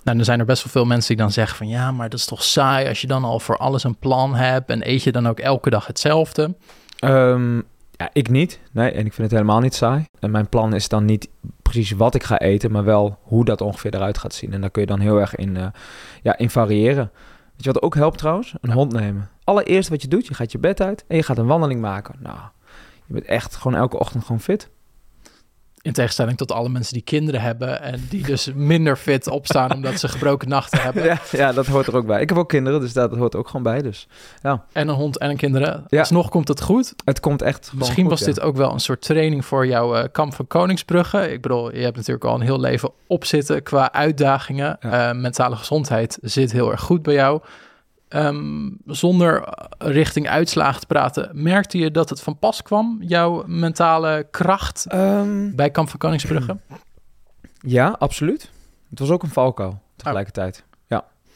Nou, 0.04 0.18
dan 0.18 0.26
zijn 0.26 0.40
er 0.40 0.46
best 0.46 0.64
wel 0.64 0.72
veel 0.72 0.86
mensen 0.86 1.08
die 1.08 1.24
dan 1.24 1.32
zeggen 1.32 1.58
van 1.58 1.68
ja, 1.68 1.92
maar 1.92 2.10
dat 2.10 2.20
is 2.20 2.26
toch 2.26 2.44
saai 2.44 2.88
als 2.88 3.02
je 3.02 3.08
dan 3.08 3.24
al 3.24 3.40
voor 3.40 3.58
alles 3.58 3.84
een 3.84 3.96
plan 3.96 4.36
hebt 4.36 4.70
en 4.70 4.90
eet 4.90 5.04
je 5.04 5.12
dan 5.12 5.28
ook 5.28 5.40
elke 5.40 5.70
dag 5.70 5.88
hetzelfde. 5.88 6.56
Ehm, 7.00 7.56
ja, 7.92 8.10
ik 8.14 8.30
niet. 8.30 8.60
Nee, 8.72 8.92
en 8.92 9.06
ik 9.06 9.14
vind 9.14 9.18
het 9.18 9.32
helemaal 9.32 9.60
niet 9.60 9.76
saai. 9.76 10.06
En 10.20 10.32
mijn 10.32 10.50
plan 10.50 10.74
is 10.74 10.88
dan 10.88 11.06
niet 11.06 11.30
precies 11.62 11.92
wat 11.92 12.16
ik 12.16 12.24
ga 12.24 12.40
eten, 12.40 12.72
maar 12.72 12.84
wel 12.84 13.18
hoe 13.22 13.46
dat 13.46 13.62
ongeveer 13.62 13.96
eruit 13.96 14.18
gaat 14.18 14.34
zien. 14.34 14.54
En 14.54 14.62
daar 14.62 14.70
kun 14.70 14.82
je 14.82 14.88
dan 14.88 15.00
heel 15.00 15.20
erg 15.20 15.36
in, 15.36 15.58
eh, 15.58 15.68
ja, 16.22 16.38
in 16.38 16.50
variëren. 16.50 17.12
Weet 17.56 17.64
je 17.64 17.72
wat 17.72 17.82
ook 17.82 17.96
helpt 17.96 18.18
trouwens? 18.18 18.56
Een 18.62 18.72
hond 18.72 18.94
nemen. 18.94 19.30
Allereerst 19.44 19.90
wat 19.90 20.02
je 20.02 20.08
doet, 20.08 20.28
je 20.28 20.34
gaat 20.34 20.52
je 20.52 20.58
bed 20.58 20.82
uit 20.82 21.04
en 21.08 21.16
je 21.16 21.24
gaat 21.24 21.38
een 21.38 21.46
wandeling 21.46 21.82
maken. 21.82 22.16
Nou, 22.20 22.38
je 23.06 23.14
bent 23.14 23.26
echt 23.26 23.56
gewoon 23.56 23.78
elke 23.78 24.00
ochtend 24.00 24.24
gewoon 24.24 24.42
fit. 24.42 24.70
In 25.84 25.94
tegenstelling 25.94 26.38
tot 26.38 26.52
alle 26.52 26.70
mensen 26.70 26.94
die 26.94 27.02
kinderen 27.02 27.42
hebben 27.42 27.82
en 27.82 28.08
die 28.10 28.24
dus 28.34 28.52
minder 28.56 28.96
fit 28.96 29.28
opstaan 29.28 29.74
omdat 29.74 30.00
ze 30.00 30.08
gebroken 30.08 30.50
nachten 30.50 30.82
hebben. 30.88 31.04
Ja, 31.04 31.20
ja, 31.32 31.52
dat 31.52 31.66
hoort 31.66 31.88
er 31.88 31.96
ook 31.96 32.06
bij. 32.06 32.22
Ik 32.22 32.30
heb 32.30 32.38
ook 32.38 32.50
kinderen, 32.50 32.80
dus 32.80 32.94
dat 32.94 33.16
hoort 33.16 33.36
ook 33.36 33.48
gewoon 33.48 33.64
bij. 33.64 33.82
Dus 33.82 34.08
En 34.72 34.88
een 34.88 34.96
hond 34.96 35.18
en 35.18 35.30
een 35.30 35.38
kinderen. 35.38 35.86
Ja. 35.88 36.00
Alsnog 36.00 36.30
komt 36.30 36.48
het 36.48 36.62
goed. 36.62 36.94
het 37.06 37.20
komt 37.20 37.42
echt 37.42 37.72
Misschien 37.74 38.02
goed, 38.02 38.12
was 38.12 38.20
ja. 38.20 38.26
dit 38.26 38.42
ook 38.42 38.56
wel 38.56 38.74
een 38.74 38.80
soort 38.80 39.02
training 39.02 39.46
voor 39.46 39.68
jouw 39.68 39.96
eh, 39.96 40.04
kamp 40.12 40.34
van 40.34 40.48
Koningsbrugge. 40.48 41.32
Ik 41.32 41.42
bedoel, 41.42 41.76
je 41.76 41.84
hebt 41.84 41.96
natuurlijk 41.96 42.26
al 42.26 42.36
een 42.36 42.42
heel 42.42 42.60
leven 42.60 42.92
opzitten 43.08 43.64
qua 43.64 43.92
uitdagingen. 43.92 44.78
Ja. 44.80 45.10
Eh, 45.10 45.16
mentale 45.16 45.56
gezondheid 45.56 46.18
zit 46.22 46.52
heel 46.52 46.72
erg 46.72 46.82
goed 46.82 47.02
bij 47.02 47.14
jou. 47.14 47.42
Ehm, 48.14 48.70
zonder 48.86 49.54
richting 49.78 50.30
uitslagen 50.30 50.80
te 50.80 50.86
praten, 50.86 51.30
merkte 51.34 51.78
je 51.78 51.92
dat 51.92 52.10
het 52.10 52.22
van 52.22 52.40
pas 52.40 52.62
kwam, 52.62 52.98
jouw 53.02 53.44
mentale 53.46 54.28
kracht 54.32 54.86
Ehm, 54.88 55.56
bij 55.56 55.70
Kamp 55.70 55.90
van 55.90 56.00
Koningsbrugge? 56.00 56.58
ja, 57.78 57.96
absoluut. 58.00 58.52
Het 58.90 59.00
was 59.00 59.10
ook 59.10 59.24
een 59.24 59.30
valkuil 59.30 59.82
tegelijkertijd. 59.96 60.64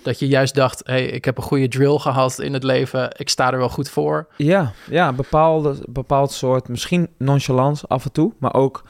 Dat 0.03 0.19
je 0.19 0.27
juist 0.27 0.55
dacht, 0.55 0.81
hey, 0.85 1.05
ik 1.05 1.25
heb 1.25 1.37
een 1.37 1.43
goede 1.43 1.67
drill 1.67 1.97
gehad 1.97 2.39
in 2.39 2.53
het 2.53 2.63
leven, 2.63 3.09
ik 3.17 3.29
sta 3.29 3.51
er 3.51 3.57
wel 3.57 3.69
goed 3.69 3.89
voor. 3.89 4.27
Ja, 4.35 4.71
ja 4.89 5.13
bepaalde, 5.13 5.75
bepaald 5.89 6.31
soort, 6.31 6.67
misschien 6.67 7.09
nonchalance 7.17 7.87
af 7.87 8.05
en 8.05 8.11
toe, 8.11 8.33
maar 8.37 8.53
ook 8.53 8.83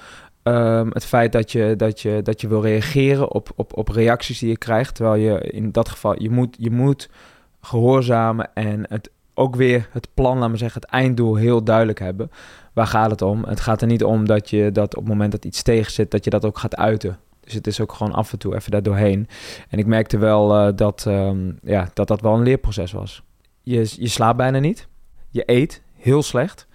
ehm, 0.43 0.89
het 0.89 1.05
feit 1.05 1.31
dat 1.31 1.51
je, 1.51 1.73
dat 1.77 2.01
je, 2.01 2.21
dat 2.23 2.41
je 2.41 2.47
wil 2.47 2.61
reageren 2.61 3.31
op, 3.31 3.49
op, 3.55 3.77
op 3.77 3.87
reacties 3.87 4.39
die 4.39 4.49
je 4.49 4.57
krijgt. 4.57 4.95
Terwijl 4.95 5.15
je 5.21 5.39
in 5.39 5.71
dat 5.71 5.89
geval, 5.89 6.21
je 6.21 6.29
moet, 6.29 6.55
je 6.59 6.71
moet 6.71 7.09
gehoorzamen 7.67 8.49
en 8.53 8.85
het 8.89 9.09
ook 9.33 9.55
weer 9.55 9.89
het 9.91 10.07
plan, 10.13 10.37
laat 10.37 10.49
maar 10.49 10.57
zeggen, 10.57 10.81
het 10.81 10.89
einddoel 10.89 11.35
heel 11.35 11.63
duidelijk 11.63 11.99
hebben. 11.99 12.31
Waar 12.73 12.87
gaat 12.87 13.11
het 13.11 13.21
om? 13.21 13.43
Het 13.43 13.59
gaat 13.59 13.81
er 13.81 13.87
niet 13.87 14.03
om 14.03 14.25
dat 14.25 14.49
je 14.49 14.71
dat 14.71 14.95
op 14.95 15.01
het 15.01 15.09
moment 15.09 15.31
dat 15.31 15.45
iets 15.45 15.61
tegen 15.61 15.91
zit, 15.91 16.11
dat 16.11 16.23
je 16.23 16.29
dat 16.29 16.45
ook 16.45 16.57
gaat 16.57 16.75
uiten. 16.75 17.17
Dus 17.39 17.53
het 17.53 17.67
is 17.67 17.79
ook 17.81 17.93
gewoon 17.93 18.13
af 18.13 18.31
en 18.31 18.39
toe 18.39 18.55
even 18.55 18.71
daar 18.71 18.83
doorheen. 18.83 19.27
En 19.69 19.79
ik 19.79 19.85
merkte 19.85 20.17
wel 20.17 20.55
eh, 20.55 20.75
dat, 20.75 21.05
ehm, 21.07 21.51
ja, 21.61 21.89
dat 21.93 22.07
dat 22.07 22.21
wel 22.21 22.33
een 22.33 22.43
leerproces 22.43 22.91
was. 22.91 23.23
Je, 23.63 23.93
je 23.97 24.07
slaapt 24.07 24.37
bijna 24.37 24.59
niet. 24.59 24.87
Je 25.29 25.43
eet 25.45 25.81
heel 25.93 26.23
slecht. 26.23 26.67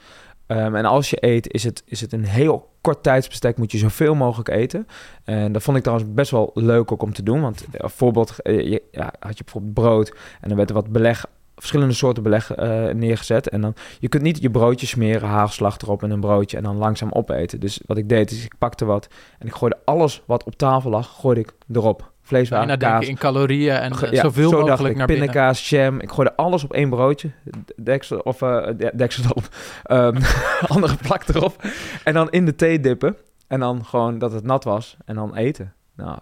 Ehm, 0.47 0.75
en 0.75 0.85
als 0.85 1.11
je 1.11 1.17
eet, 1.21 1.53
is 1.53 1.65
het, 1.65 1.83
is 1.87 2.01
het 2.01 2.13
een 2.13 2.25
heel 2.25 2.72
kort 2.83 3.03
tijdsbestek. 3.03 3.59
Moet 3.59 3.73
je 3.73 3.79
zoveel 3.79 4.15
mogelijk 4.15 4.49
eten. 4.49 4.87
En 5.25 5.53
dat 5.53 5.63
vond 5.63 5.77
ik 5.77 5.83
trouwens 5.83 6.13
best 6.15 6.31
wel 6.31 6.51
leuk 6.55 6.93
ook 6.93 7.03
om 7.03 7.13
te 7.13 7.23
doen. 7.23 7.41
Want 7.41 7.65
eh, 7.65 7.81
bijvoorbeeld 7.81 8.43
eh, 8.43 8.79
ja, 8.91 9.13
had 9.19 9.39
je 9.39 9.45
bijvoorbeeld 9.45 9.75
brood. 9.75 10.09
En 10.41 10.49
dan 10.49 10.57
werd 10.57 10.69
er 10.69 10.75
wat 10.75 10.89
beleg, 10.89 11.27
verschillende 11.57 11.95
soorten 11.95 12.23
beleg 12.23 12.55
eh, 12.55 12.89
neergezet. 12.89 13.49
En 13.49 13.61
dan, 13.61 13.75
je 13.99 14.09
kunt 14.09 14.23
niet 14.23 14.43
je 14.43 14.51
broodje 14.51 14.87
smeren, 14.87 15.29
haagslag 15.29 15.79
erop 15.79 16.03
en 16.03 16.11
een 16.11 16.21
broodje. 16.21 16.57
En 16.57 16.63
dan 16.63 16.77
langzaam 16.77 17.13
opeten. 17.13 17.61
Dus 17.61 17.81
wat 17.87 17.97
ik 17.97 18.09
deed, 18.09 18.31
is 18.31 18.45
ik 18.45 18.59
pakte 18.59 18.85
wat. 18.85 19.09
En 19.39 19.47
ik 19.47 19.55
gooide 19.55 19.79
alles 19.85 20.23
wat 20.27 20.45
op 20.45 20.57
tafel 20.57 20.91
lag, 20.91 21.17
gooide 21.21 21.41
ik 21.41 21.53
erop. 21.73 22.12
Bijna 22.49 22.77
denken 22.77 23.09
in 23.09 23.17
calorieën 23.19 23.75
en 23.77 23.95
Ge- 23.97 24.07
eh, 24.07 24.13
ja, 24.13 24.21
zoveel 24.23 24.51
mogelijk 24.51 24.97
naar 24.97 25.07
binnen. 25.07 25.27
Pindakaas, 25.27 25.69
jam. 25.69 26.01
Ik 26.01 26.11
gooide 26.11 26.37
alles 26.37 26.65
op 26.65 26.73
één 26.73 26.91
broodje. 26.91 27.31
Deksel, 27.77 28.19
of 28.19 28.43
eh, 28.43 28.67
de- 28.77 28.93
deksel 28.95 29.25
erop. 29.25 29.49
Ehm, 29.83 30.17
andere 30.75 30.97
plak 31.03 31.29
erop. 31.29 31.63
En 32.05 32.15
dan 32.15 32.31
in 32.31 32.45
de 32.45 32.55
thee 32.55 32.81
dippen. 32.81 33.17
En 33.49 33.61
dan 33.61 33.85
gewoon 33.85 34.19
dat 34.19 34.33
het 34.33 34.45
nat 34.45 34.65
was. 34.65 34.97
En 35.05 35.15
dan 35.15 35.37
eten. 35.37 35.73
Nou, 35.97 36.19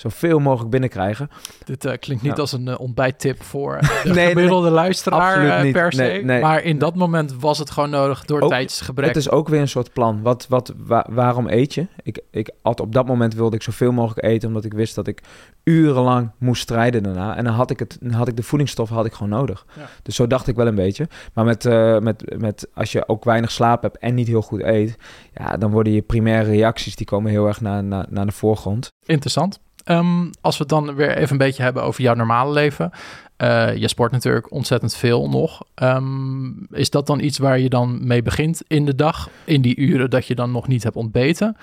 zoveel 0.00 0.38
mogelijk 0.38 0.70
binnenkrijgen. 0.70 1.30
Dit 1.64 1.84
uh, 1.84 1.92
klinkt 2.00 2.22
niet 2.22 2.34
Ja. 2.36 2.40
als 2.40 2.52
een 2.52 2.66
uh, 2.66 2.80
ontbijttip 2.80 3.42
voor 3.42 3.78
de 3.80 4.00
Nee, 4.04 4.14
nee, 4.14 4.26
gemiddelde 4.28 4.70
luisteraar 4.70 5.64
uh, 5.66 5.72
per 5.72 5.92
se. 5.92 6.20
Nee. 6.24 6.40
Maar 6.40 6.62
in 6.62 6.78
dat 6.78 6.94
moment 6.94 7.34
was 7.40 7.58
het 7.58 7.70
gewoon 7.70 7.90
nodig 7.90 8.24
door 8.24 8.40
Ook- 8.40 8.50
tijdsgebrek. 8.50 9.06
Het 9.08 9.16
is 9.16 9.30
ook 9.30 9.48
weer 9.48 9.60
een 9.60 9.68
soort 9.68 9.92
plan. 9.92 10.22
Wat, 10.22 10.46
wat, 10.48 10.72
wa- 10.76 11.06
waarom 11.10 11.48
eet 11.48 11.74
je? 11.74 11.86
Ik, 12.02 12.20
ik 12.30 12.50
had 12.62 12.80
op 12.80 12.92
dat 12.92 13.06
moment 13.06 13.34
wilde 13.34 13.56
ik 13.56 13.62
zoveel 13.62 13.92
mogelijk 13.92 14.26
eten, 14.26 14.48
omdat 14.48 14.64
ik 14.64 14.72
wist 14.72 14.94
dat 14.94 15.06
ik 15.06 15.22
urenlang 15.64 16.30
moest 16.38 16.62
strijden 16.62 17.02
daarna. 17.02 17.36
En 17.36 17.44
dan 17.44 17.52
had 17.54 17.70
ik, 17.70 17.78
het, 17.78 17.98
had 18.10 18.28
ik 18.28 18.36
de 18.36 18.42
voedingsstoffen 18.42 18.96
had 18.96 19.06
ik 19.06 19.12
gewoon 19.12 19.28
nodig. 19.38 19.66
Ja. 19.76 19.88
Dus 20.02 20.14
zo 20.14 20.26
dacht 20.26 20.46
ik 20.46 20.56
wel 20.56 20.66
een 20.66 20.74
beetje. 20.74 21.08
Maar 21.32 21.44
met, 21.44 21.64
eh, 21.66 21.98
met, 21.98 22.34
met, 22.38 22.68
als 22.74 22.92
je 22.92 23.08
ook 23.08 23.24
weinig 23.24 23.50
slaap 23.50 23.82
hebt 23.82 23.98
en 23.98 24.14
niet 24.14 24.26
heel 24.26 24.42
goed 24.42 24.62
eet, 24.62 24.96
ja, 25.34 25.56
dan 25.56 25.70
worden 25.70 25.92
je 25.92 26.02
primaire 26.02 26.50
reacties 26.50 26.96
die 26.96 27.06
komen 27.06 27.30
heel 27.30 27.46
erg 27.46 27.60
naar, 27.60 27.84
naar, 27.84 28.06
naar 28.08 28.26
de 28.26 28.32
voorgrond. 28.32 28.88
Interessant. 29.06 29.60
Ehm, 29.88 30.30
als 30.40 30.56
we 30.56 30.62
het 30.62 30.68
dan 30.68 30.94
weer 30.94 31.16
even 31.16 31.32
een 31.32 31.38
beetje 31.38 31.62
hebben 31.62 31.82
over 31.82 32.02
jouw 32.02 32.14
normale 32.14 32.52
leven. 32.52 32.90
Eh, 33.36 33.76
je 33.76 33.88
sport 33.88 34.12
natuurlijk 34.12 34.52
ontzettend 34.52 34.94
veel 34.94 35.28
nog. 35.28 35.62
Ehm, 35.74 36.48
is 36.70 36.90
dat 36.90 37.06
dan 37.06 37.20
iets 37.20 37.38
waar 37.38 37.58
je 37.58 37.68
dan 37.68 38.06
mee 38.06 38.22
begint 38.22 38.62
in 38.66 38.84
de 38.84 38.94
dag? 38.94 39.28
In 39.44 39.60
die 39.60 39.76
uren 39.76 40.10
dat 40.10 40.26
je 40.26 40.34
dan 40.34 40.50
nog 40.50 40.68
niet 40.68 40.82
hebt 40.82 40.96
ontbeten? 40.96 41.56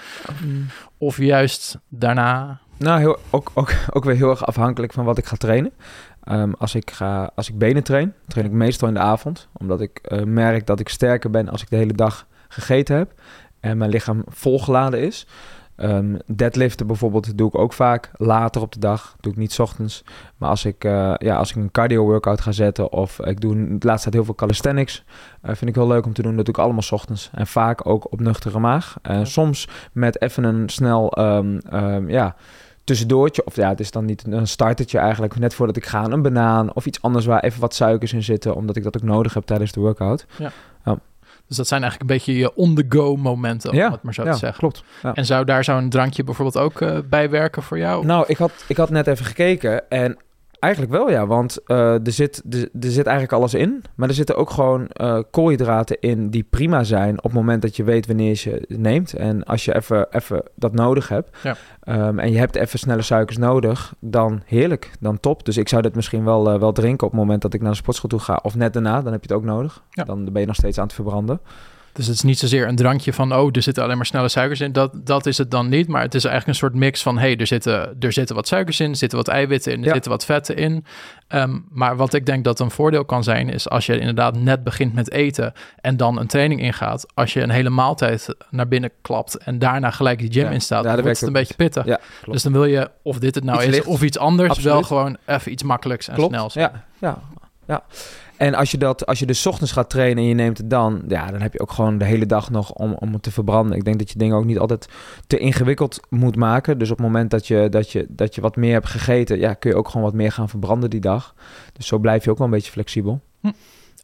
Of 0.98 1.17
juist 1.17 1.77
daarna? 1.89 2.60
Nou, 2.77 3.00
heel, 3.00 3.17
ook, 3.29 3.51
ook, 3.53 3.74
ook 3.91 4.03
weer 4.03 4.15
heel 4.15 4.29
erg 4.29 4.46
afhankelijk 4.46 4.94
van 4.94 5.05
wat 5.05 5.17
ik 5.17 5.25
ga 5.25 5.36
trainen. 5.36 5.72
Ehm, 6.24 6.51
als, 6.58 6.75
ik 6.75 6.91
ga, 6.91 7.32
als 7.36 7.50
ik 7.50 7.58
benen 7.58 7.84
train, 7.84 8.13
train 8.27 8.46
ik 8.46 8.51
meestal 8.51 8.88
in 8.88 8.94
de 8.94 9.00
avond. 9.00 9.48
Omdat 9.53 9.82
ik 9.82 10.00
eh, 10.01 10.24
merk 10.24 10.65
dat 10.65 10.79
ik 10.79 10.89
sterker 10.89 11.29
ben 11.29 11.50
als 11.50 11.62
ik 11.62 11.70
de 11.70 11.75
hele 11.75 11.94
dag 11.94 12.27
gegeten 12.48 12.98
heb. 12.98 13.13
En 13.60 13.77
mijn 13.77 13.91
lichaam 13.91 14.24
volgeladen 14.27 15.00
is. 15.01 15.27
Ehm, 15.75 16.15
deadliften 16.25 16.88
bijvoorbeeld 16.88 17.38
doe 17.38 17.48
ik 17.48 17.58
ook 17.58 17.74
vaak 17.74 18.12
later 18.17 18.62
op 18.62 18.74
de 18.74 18.79
dag. 18.79 19.15
Doe 19.20 19.32
ik 19.32 19.38
niet 19.38 19.51
's 19.51 19.60
ochtends. 19.60 20.03
Maar 20.38 20.50
als 20.50 20.65
ik, 20.65 20.84
eh, 20.84 21.13
ja, 21.17 21.36
als 21.36 21.50
ik 21.50 21.55
een 21.55 21.72
cardio 21.72 22.03
workout 22.05 22.41
ga 22.41 22.51
zetten 22.51 22.91
of 22.91 23.20
ik 23.20 23.41
doe 23.41 23.53
de 23.55 23.88
laatste 23.88 24.01
tijd 24.03 24.13
heel 24.13 24.24
veel 24.25 24.36
calisthenics. 24.36 25.03
eh, 25.41 25.55
vind 25.55 25.70
ik 25.70 25.75
heel 25.75 25.88
leuk 25.88 26.05
om 26.05 26.13
te 26.13 26.22
doen. 26.22 26.36
Dat 26.36 26.46
doe 26.46 26.53
ik 26.53 26.60
allemaal 26.60 26.82
's 26.82 26.91
ochtends. 26.91 27.29
En 27.34 27.48
vaak 27.48 27.88
ook 27.88 28.12
op 28.12 28.20
nuchtere 28.20 28.60
maag. 28.60 28.96
En 29.01 29.17
Ja. 29.20 29.25
soms 29.25 29.67
met 29.91 30.22
even 30.22 30.44
een 30.44 30.70
snel, 30.70 31.12
ehm, 31.12 32.10
ja, 32.10 32.36
tussendoortje. 32.84 33.46
Of 33.46 33.55
ja, 33.55 33.70
het 33.70 33.79
is 33.79 33.91
dan 33.91 34.05
niet 34.05 34.25
een 34.29 34.48
startertje 34.48 34.98
eigenlijk. 35.00 35.39
Net 35.39 35.53
voordat 35.53 35.75
ik 35.77 35.86
ga, 35.86 36.03
een 36.05 36.22
banaan 36.22 36.74
of 36.74 36.86
iets 36.86 37.01
anders 37.01 37.25
waar 37.25 37.39
even 37.39 37.62
wat 37.62 37.74
suikers 37.74 38.13
in 38.13 38.24
zitten. 38.24 38.55
Omdat 38.55 38.75
ik 38.75 38.84
dat 38.84 38.96
ook 38.98 39.03
nodig 39.03 39.34
heb 39.34 39.44
tijdens 39.44 39.72
de 39.72 39.79
workout. 39.79 40.25
Dus 41.47 41.57
dat 41.57 41.67
zijn 41.67 41.81
eigenlijk 41.81 42.11
een 42.11 42.17
beetje 42.17 42.35
je 42.37 42.55
on-the-go 42.55 43.15
momenten, 43.15 43.69
om 43.71 43.75
Ja, 43.77 43.91
het 43.91 44.03
maar 44.03 44.13
zo 44.13 44.23
ja, 44.23 44.31
te 44.31 44.37
zeggen. 44.37 44.59
klopt. 44.59 44.83
Ja. 45.03 45.13
En 45.13 45.25
zou 45.25 45.45
daar 45.45 45.63
zo'n 45.63 45.89
drankje 45.89 46.23
bijvoorbeeld 46.23 46.57
ook 46.63 46.81
eh, 46.81 46.97
bij 47.09 47.29
werken 47.29 47.63
voor 47.63 47.77
jou? 47.77 48.05
Nou, 48.05 48.23
ik 48.27 48.37
had, 48.37 48.51
ik 48.67 48.77
had 48.77 48.89
net 48.89 49.07
even 49.07 49.25
gekeken 49.25 49.89
en 49.89 50.17
eigenlijk 50.65 50.91
wel 50.91 51.10
ja, 51.10 51.27
want 51.27 51.57
eh, 51.65 51.93
er, 51.93 52.12
zit, 52.12 52.43
er, 52.50 52.60
er 52.60 52.91
zit 52.91 53.05
eigenlijk 53.05 53.38
alles 53.38 53.53
in. 53.53 53.84
Maar 53.95 54.07
er 54.10 54.13
zitten 54.15 54.36
ook 54.36 54.50
gewoon 54.50 54.88
eh, 54.88 55.19
koolhydraten 55.31 56.00
in 56.00 56.29
die 56.29 56.43
prima 56.50 56.84
zijn 56.84 57.17
op 57.17 57.24
het 57.24 57.34
moment 57.34 57.62
dat 57.62 57.75
je 57.75 57.84
weet 57.84 58.07
wanneer 58.07 58.27
je 58.27 58.34
ze 58.34 58.65
neemt. 58.67 59.13
En 59.13 59.43
als 59.43 59.65
je 59.65 59.75
even, 59.75 60.07
even 60.12 60.43
dat 60.55 60.74
nodig 60.74 61.07
hebt 61.07 61.38
Ja. 61.43 61.55
ehm, 61.84 62.19
en 62.19 62.31
je 62.31 62.38
hebt 62.38 62.55
even 62.55 62.79
snelle 62.79 63.01
suikers 63.01 63.38
nodig, 63.38 63.93
dan 64.00 64.41
heerlijk, 64.45 64.91
dan 65.00 65.19
top. 65.19 65.45
Dus 65.45 65.57
ik 65.57 65.69
zou 65.69 65.81
dit 65.81 65.95
misschien 65.95 66.24
wel, 66.24 66.51
eh, 66.51 66.60
wel 66.60 66.72
drinken 66.72 67.07
op 67.07 67.12
het 67.13 67.22
moment 67.22 67.41
dat 67.41 67.53
ik 67.53 67.62
naar 67.62 67.72
de 67.72 67.77
sportschool 67.77 68.10
toe 68.10 68.19
ga. 68.19 68.39
Of 68.43 68.55
net 68.55 68.74
daarna, 68.74 69.01
dan 69.01 69.12
heb 69.12 69.24
je 69.24 69.34
het 69.34 69.38
ook 69.38 69.50
nodig. 69.50 69.84
Ja. 69.89 70.03
Dan 70.03 70.31
ben 70.31 70.41
je 70.41 70.48
nog 70.48 70.55
steeds 70.55 70.77
aan 70.77 70.86
het 70.86 70.93
verbranden. 70.93 71.39
Dus 71.95 72.05
het 72.07 72.15
is 72.15 72.21
niet 72.21 72.39
zozeer 72.39 72.67
een 72.67 72.75
drankje 72.75 73.13
van, 73.13 73.35
oh, 73.35 73.49
er 73.51 73.61
zitten 73.61 73.83
alleen 73.83 73.97
maar 73.97 74.05
snelle 74.05 74.27
suikers 74.29 74.61
in. 74.61 74.71
Dat, 74.71 74.91
dat 74.93 75.25
is 75.25 75.37
het 75.37 75.51
dan 75.51 75.69
niet. 75.69 75.87
Maar 75.87 76.01
het 76.01 76.15
is 76.15 76.23
eigenlijk 76.23 76.53
een 76.53 76.67
soort 76.67 76.79
mix 76.79 77.01
van, 77.01 77.17
hey, 77.17 77.37
er 77.37 77.47
zitten, 77.47 77.95
er 77.99 78.13
zitten 78.13 78.35
wat 78.35 78.47
suikers 78.47 78.79
in, 78.79 78.89
er 78.89 78.95
zitten 78.95 79.17
wat 79.17 79.27
eiwitten 79.27 79.71
in, 79.71 79.79
er 79.79 79.85
Ja. 79.87 79.93
zitten 79.93 80.11
wat 80.11 80.25
vetten 80.25 80.55
in. 80.55 80.85
Ehm, 81.27 81.59
maar 81.69 81.95
wat 81.95 82.13
ik 82.13 82.25
denk 82.25 82.43
dat 82.43 82.59
een 82.59 82.71
voordeel 82.71 83.05
kan 83.05 83.23
zijn, 83.23 83.49
is 83.49 83.69
als 83.69 83.85
je 83.85 83.99
inderdaad 83.99 84.37
net 84.37 84.63
begint 84.63 84.93
met 84.93 85.11
eten 85.11 85.53
en 85.81 85.97
dan 85.97 86.19
een 86.19 86.27
training 86.27 86.61
ingaat. 86.61 87.05
Als 87.13 87.33
je 87.33 87.41
een 87.41 87.49
hele 87.49 87.69
maaltijd 87.69 88.35
naar 88.49 88.67
binnen 88.67 88.91
klapt 89.01 89.37
en 89.37 89.59
daarna 89.59 89.91
gelijk 89.91 90.19
die 90.19 90.31
gym 90.31 90.43
Ja. 90.43 90.49
instaat, 90.49 90.83
Ja, 90.83 90.93
dan 90.93 91.03
wordt 91.03 91.19
het 91.19 91.27
een 91.27 91.33
beetje 91.33 91.53
pittig. 91.55 91.85
Ja, 91.85 91.99
dus 92.25 92.43
dan 92.43 92.51
wil 92.51 92.65
je, 92.65 92.89
of 93.03 93.19
dit 93.19 93.35
het 93.35 93.43
nou 93.43 93.63
Iets 93.63 93.77
is, 93.77 93.83
of 93.83 94.01
iets 94.03 94.17
anders, 94.17 94.59
wel 94.59 94.83
gewoon 94.83 95.17
even 95.25 95.51
iets 95.51 95.63
makkelijks 95.63 96.07
en 96.07 96.15
Klopt. 96.15 96.33
snels. 96.33 96.53
Ja, 96.53 96.83
ja, 96.99 97.17
ja. 97.67 97.83
En 98.37 98.53
als 98.53 98.71
je, 98.71 98.77
dat, 98.77 99.05
als 99.05 99.19
je 99.19 99.25
dus 99.25 99.45
ochtends 99.45 99.71
gaat 99.71 99.89
trainen 99.89 100.23
en 100.23 100.29
je 100.29 100.35
neemt 100.35 100.57
het 100.57 100.69
dan, 100.69 101.01
ja, 101.07 101.31
dan 101.31 101.41
heb 101.41 101.53
je 101.53 101.59
ook 101.59 101.71
gewoon 101.71 101.97
de 101.97 102.05
hele 102.05 102.25
dag 102.25 102.49
nog 102.49 102.71
om, 102.71 102.93
om 102.93 103.13
het 103.13 103.23
te 103.23 103.31
verbranden. 103.31 103.77
Ik 103.77 103.83
denk 103.85 103.99
dat 103.99 104.11
je 104.11 104.17
dingen 104.17 104.37
ook 104.37 104.45
niet 104.45 104.59
altijd 104.59 104.87
te 105.27 105.37
ingewikkeld 105.37 105.99
moet 106.09 106.35
maken. 106.35 106.77
Dus 106.77 106.91
op 106.91 106.97
het 106.97 107.05
moment 107.05 107.31
dat 107.31 107.47
je, 107.47 107.69
dat 107.69 107.91
je, 107.91 108.05
dat 108.09 108.35
je 108.35 108.41
wat 108.41 108.55
meer 108.55 108.73
hebt 108.73 108.89
gegeten, 108.89 109.39
ja, 109.39 109.53
kun 109.53 109.69
je 109.69 109.77
ook 109.77 109.87
gewoon 109.87 110.05
wat 110.05 110.13
meer 110.15 110.31
gaan 110.31 110.49
verbranden 110.49 110.89
die 110.89 110.99
dag. 111.01 111.35
Dus 111.73 111.87
zo 111.87 111.97
blijf 111.97 112.23
je 112.23 112.29
ook 112.29 112.37
wel 112.37 112.47
een 112.47 112.53
beetje 112.53 112.71
flexibel. 112.71 113.21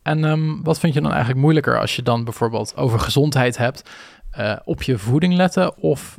En 0.04 0.26
ehm, 0.26 0.62
wat 0.64 0.80
vind 0.80 0.94
je 0.94 1.02
dan 1.02 1.12
eigenlijk 1.12 1.42
moeilijker 1.42 1.80
als 1.80 1.96
je 1.96 2.02
dan 2.02 2.24
bijvoorbeeld 2.24 2.76
over 2.78 3.00
gezondheid 3.00 3.58
hebt? 3.58 3.84
eh, 4.32 4.56
op 4.64 4.84
je 4.84 4.98
voeding 4.98 5.34
letten 5.34 5.78
of 5.78 6.18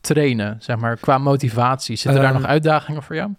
trainen, 0.00 0.56
zeg 0.60 0.76
maar, 0.76 0.96
qua 0.96 1.18
motivatie? 1.18 1.96
Zitten 1.96 2.22
daar 2.22 2.30
Ehm, 2.30 2.40
nog 2.40 2.50
uitdagingen 2.50 3.02
voor 3.02 3.14
jou? 3.16 3.30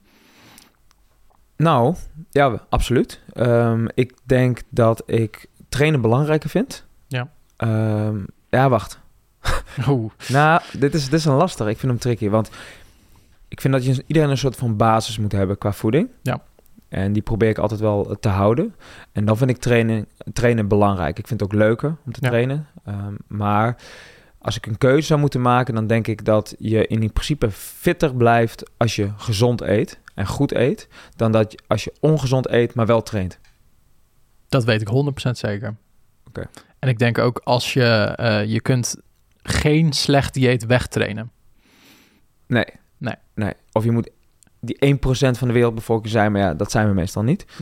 Nou, 1.63 1.95
ja, 2.31 2.61
absoluut. 2.69 3.19
Ehm, 3.33 3.87
ik 3.93 4.13
denk 4.23 4.61
dat 4.69 5.03
ik 5.05 5.47
trainen 5.69 6.01
belangrijker 6.01 6.49
vind. 6.49 6.85
Ja. 7.07 7.31
Ehm, 7.57 8.17
ja, 8.49 8.69
wacht. 8.69 8.99
Oeh, 9.89 10.11
Nou, 10.27 10.61
dit 10.77 10.93
is, 10.93 11.03
dit 11.03 11.19
is 11.19 11.25
een 11.25 11.33
lastig. 11.35 11.67
Ik 11.67 11.77
vind 11.77 11.91
hem 11.91 12.01
tricky, 12.01 12.29
want 12.29 12.49
ik 13.47 13.61
vind 13.61 13.73
dat 13.73 13.85
je 13.85 14.03
iedereen 14.07 14.29
een 14.29 14.37
soort 14.37 14.55
van 14.55 14.77
basis 14.77 15.17
moet 15.17 15.31
hebben 15.31 15.57
qua 15.57 15.71
voeding. 15.71 16.09
Ja. 16.21 16.41
En 16.89 17.13
die 17.13 17.21
probeer 17.21 17.49
ik 17.49 17.57
altijd 17.57 17.79
wel 17.79 18.15
te 18.19 18.29
houden. 18.29 18.75
En 19.11 19.25
dan 19.25 19.37
vind 19.37 19.49
ik 19.49 19.57
trainen, 19.57 20.07
trainen 20.33 20.67
belangrijk. 20.67 21.19
Ik 21.19 21.27
vind 21.27 21.39
het 21.39 21.49
ook 21.53 21.59
leuker 21.59 21.95
om 22.05 22.11
te 22.11 22.19
Ja. 22.21 22.27
trainen. 22.29 22.67
Ehm, 22.85 23.13
maar 23.27 23.75
als 24.37 24.57
ik 24.57 24.65
een 24.65 24.77
keuze 24.77 25.07
zou 25.07 25.19
moeten 25.19 25.41
maken, 25.41 25.73
dan 25.73 25.87
denk 25.87 26.07
ik 26.07 26.25
dat 26.25 26.55
je 26.59 26.87
in 26.87 27.11
principe 27.13 27.51
fitter 27.51 28.15
blijft 28.15 28.71
als 28.77 28.95
je 28.95 29.09
gezond 29.17 29.61
eet 29.61 29.99
en 30.13 30.27
goed 30.27 30.53
eet, 30.53 30.87
dan 31.15 31.31
dat 31.31 31.61
als 31.67 31.83
je 31.83 31.93
ongezond 31.99 32.49
eet, 32.49 32.73
maar 32.73 32.85
wel 32.85 33.01
traint. 33.03 33.39
dat 34.49 34.63
weet 34.63 34.81
ik 34.81 34.87
100% 35.27 35.29
zeker. 35.31 35.75
Oké. 36.27 36.47
En 36.79 36.89
ik 36.89 36.99
denk 36.99 37.17
ook 37.17 37.41
als 37.43 37.73
je, 37.73 37.83
eh, 38.15 38.45
je 38.45 38.61
kunt 38.61 38.95
geen 39.43 39.93
slecht 39.93 40.33
dieet 40.33 40.65
wegtrainen. 40.65 41.31
Nee. 42.47 42.65
Nee. 42.97 43.15
nee. 43.35 43.53
Of 43.71 43.83
je 43.83 43.91
moet 43.91 44.09
die 44.59 44.77
1% 44.79 45.37
van 45.37 45.47
de 45.47 45.53
wereldbevolking 45.53 46.11
zijn, 46.11 46.31
maar 46.31 46.41
ja, 46.41 46.53
dat 46.53 46.71
zijn 46.71 46.87
we 46.87 46.93
meestal 46.93 47.23
niet. 47.23 47.45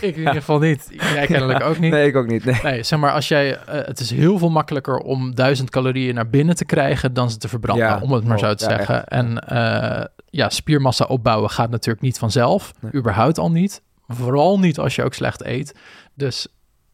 Ik 0.00 0.14
in 0.14 0.18
ieder 0.18 0.34
geval 0.34 0.58
niet. 0.58 0.86
Jij 0.90 1.26
kennelijk 1.26 1.62
ook 1.62 1.78
niet. 1.78 1.92
Nee, 1.92 2.06
ik 2.06 2.16
ook 2.16 2.26
niet. 2.26 2.44
Nee. 2.44 2.60
Nee, 2.62 2.82
zeg 2.82 2.98
maar, 2.98 3.12
als 3.12 3.28
jij, 3.28 3.56
eh, 3.56 3.86
het 3.86 4.00
is 4.00 4.10
heel 4.10 4.38
veel 4.38 4.50
makkelijker 4.50 4.96
om 4.98 5.34
duizend 5.34 5.70
calorieën 5.70 6.14
naar 6.14 6.30
binnen 6.30 6.54
te 6.56 6.64
krijgen 6.64 7.12
dan 7.12 7.30
ze 7.30 7.36
te 7.36 7.48
verbranden, 7.48 7.86
Ja, 7.86 8.00
om 8.00 8.12
het 8.12 8.24
maar 8.24 8.36
oh, 8.36 8.44
zo 8.44 8.54
te 8.54 8.64
ja, 8.64 8.76
zeggen. 8.76 8.94
echt. 8.94 9.08
En 9.08 9.38
eh, 9.38 10.04
ja, 10.30 10.48
spiermassa 10.48 11.04
opbouwen 11.04 11.50
gaat 11.50 11.70
natuurlijk 11.70 12.04
niet 12.04 12.18
vanzelf, 12.18 12.72
Nee. 12.80 12.92
überhaupt 12.94 13.38
al 13.38 13.50
niet. 13.50 13.82
Vooral 14.06 14.58
niet 14.58 14.78
als 14.78 14.94
je 14.94 15.04
ook 15.04 15.14
slecht 15.14 15.44
eet. 15.44 15.74
Dus 16.14 16.46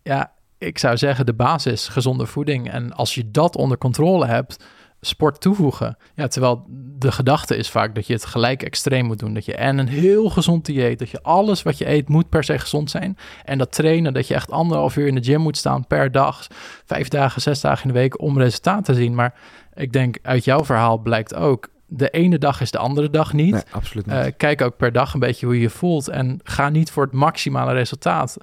ja, 0.02 0.32
ik 0.58 0.78
zou 0.78 0.96
zeggen 0.96 1.26
de 1.26 1.34
basis 1.34 1.88
gezonde 1.88 2.26
voeding. 2.26 2.70
En 2.70 2.92
als 2.92 3.14
je 3.14 3.30
dat 3.30 3.56
onder 3.56 3.78
controle 3.78 4.26
hebt, 4.26 4.64
sport 5.00 5.40
toevoegen. 5.40 5.96
Ja, 6.14 6.26
terwijl 6.26 6.64
de 6.98 7.12
gedachte 7.12 7.56
is 7.56 7.70
vaak 7.70 7.94
dat 7.94 8.06
je 8.06 8.12
het 8.12 8.24
gelijk 8.24 8.62
extreem 8.62 9.06
moet 9.06 9.18
doen. 9.18 9.34
Dat 9.34 9.44
je 9.44 9.54
en 9.54 9.78
een 9.78 9.88
heel 9.88 10.30
gezond 10.30 10.64
dieet, 10.64 10.98
dat 10.98 11.10
je 11.10 11.22
alles 11.22 11.62
wat 11.62 11.78
je 11.78 11.88
eet 11.88 12.08
moet 12.08 12.28
per 12.28 12.44
se 12.44 12.58
gezond 12.58 12.90
zijn. 12.90 13.16
En 13.44 13.58
dat 13.58 13.72
trainen, 13.72 14.12
dat 14.14 14.28
je 14.28 14.34
echt 14.34 14.50
anderhalf 14.50 14.96
uur 14.96 15.06
in 15.06 15.14
de 15.14 15.24
gym 15.24 15.40
moet 15.40 15.56
staan 15.56 15.86
per 15.86 16.12
dag, 16.12 16.46
vijf 16.84 17.08
dagen, 17.08 17.42
zes 17.42 17.60
dagen 17.60 17.88
in 17.88 17.94
de 17.94 17.98
week 17.98 18.20
om 18.20 18.38
resultaat 18.38 18.84
te 18.84 18.94
zien. 18.94 19.14
Maar 19.14 19.34
ik 19.74 19.92
denk 19.92 20.18
uit 20.22 20.44
jouw 20.44 20.64
verhaal 20.64 20.98
blijkt 20.98 21.34
ook, 21.34 21.68
de 21.86 22.08
ene 22.10 22.38
dag 22.38 22.60
is 22.60 22.70
de 22.70 22.78
andere 22.78 23.10
dag 23.10 23.32
niet. 23.32 23.52
Nee, 23.52 23.62
absoluut 23.70 24.06
niet. 24.06 24.14
Eh, 24.14 24.32
kijk 24.36 24.60
ook 24.62 24.76
per 24.76 24.92
dag 24.92 25.14
een 25.14 25.20
beetje 25.20 25.46
hoe 25.46 25.54
je 25.54 25.60
je 25.60 25.70
voelt 25.70 26.08
en 26.08 26.40
ga 26.44 26.68
niet 26.68 26.90
voor 26.90 27.02
het 27.04 27.12
maximale 27.12 27.72
resultaat. 27.72 28.36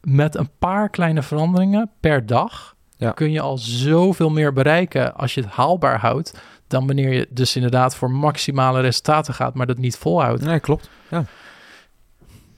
Met 0.00 0.34
een 0.36 0.50
paar 0.58 0.88
kleine 0.90 1.22
veranderingen 1.22 1.90
per 2.00 2.26
dag 2.26 2.74
Ja. 2.96 3.10
kun 3.10 3.30
je 3.32 3.40
al 3.40 3.58
zoveel 3.58 4.30
meer 4.30 4.52
bereiken 4.52 5.14
als 5.14 5.34
je 5.34 5.40
het 5.40 5.50
haalbaar 5.50 5.98
houdt 5.98 6.40
dan 6.66 6.86
wanneer 6.86 7.12
je 7.12 7.26
dus 7.30 7.56
inderdaad 7.56 7.96
voor 7.96 8.10
maximale 8.10 8.80
resultaten 8.80 9.34
gaat, 9.34 9.54
maar 9.54 9.66
dat 9.66 9.78
niet 9.78 9.96
volhoudt. 9.96 10.42
nee, 10.42 10.60
klopt. 10.60 10.90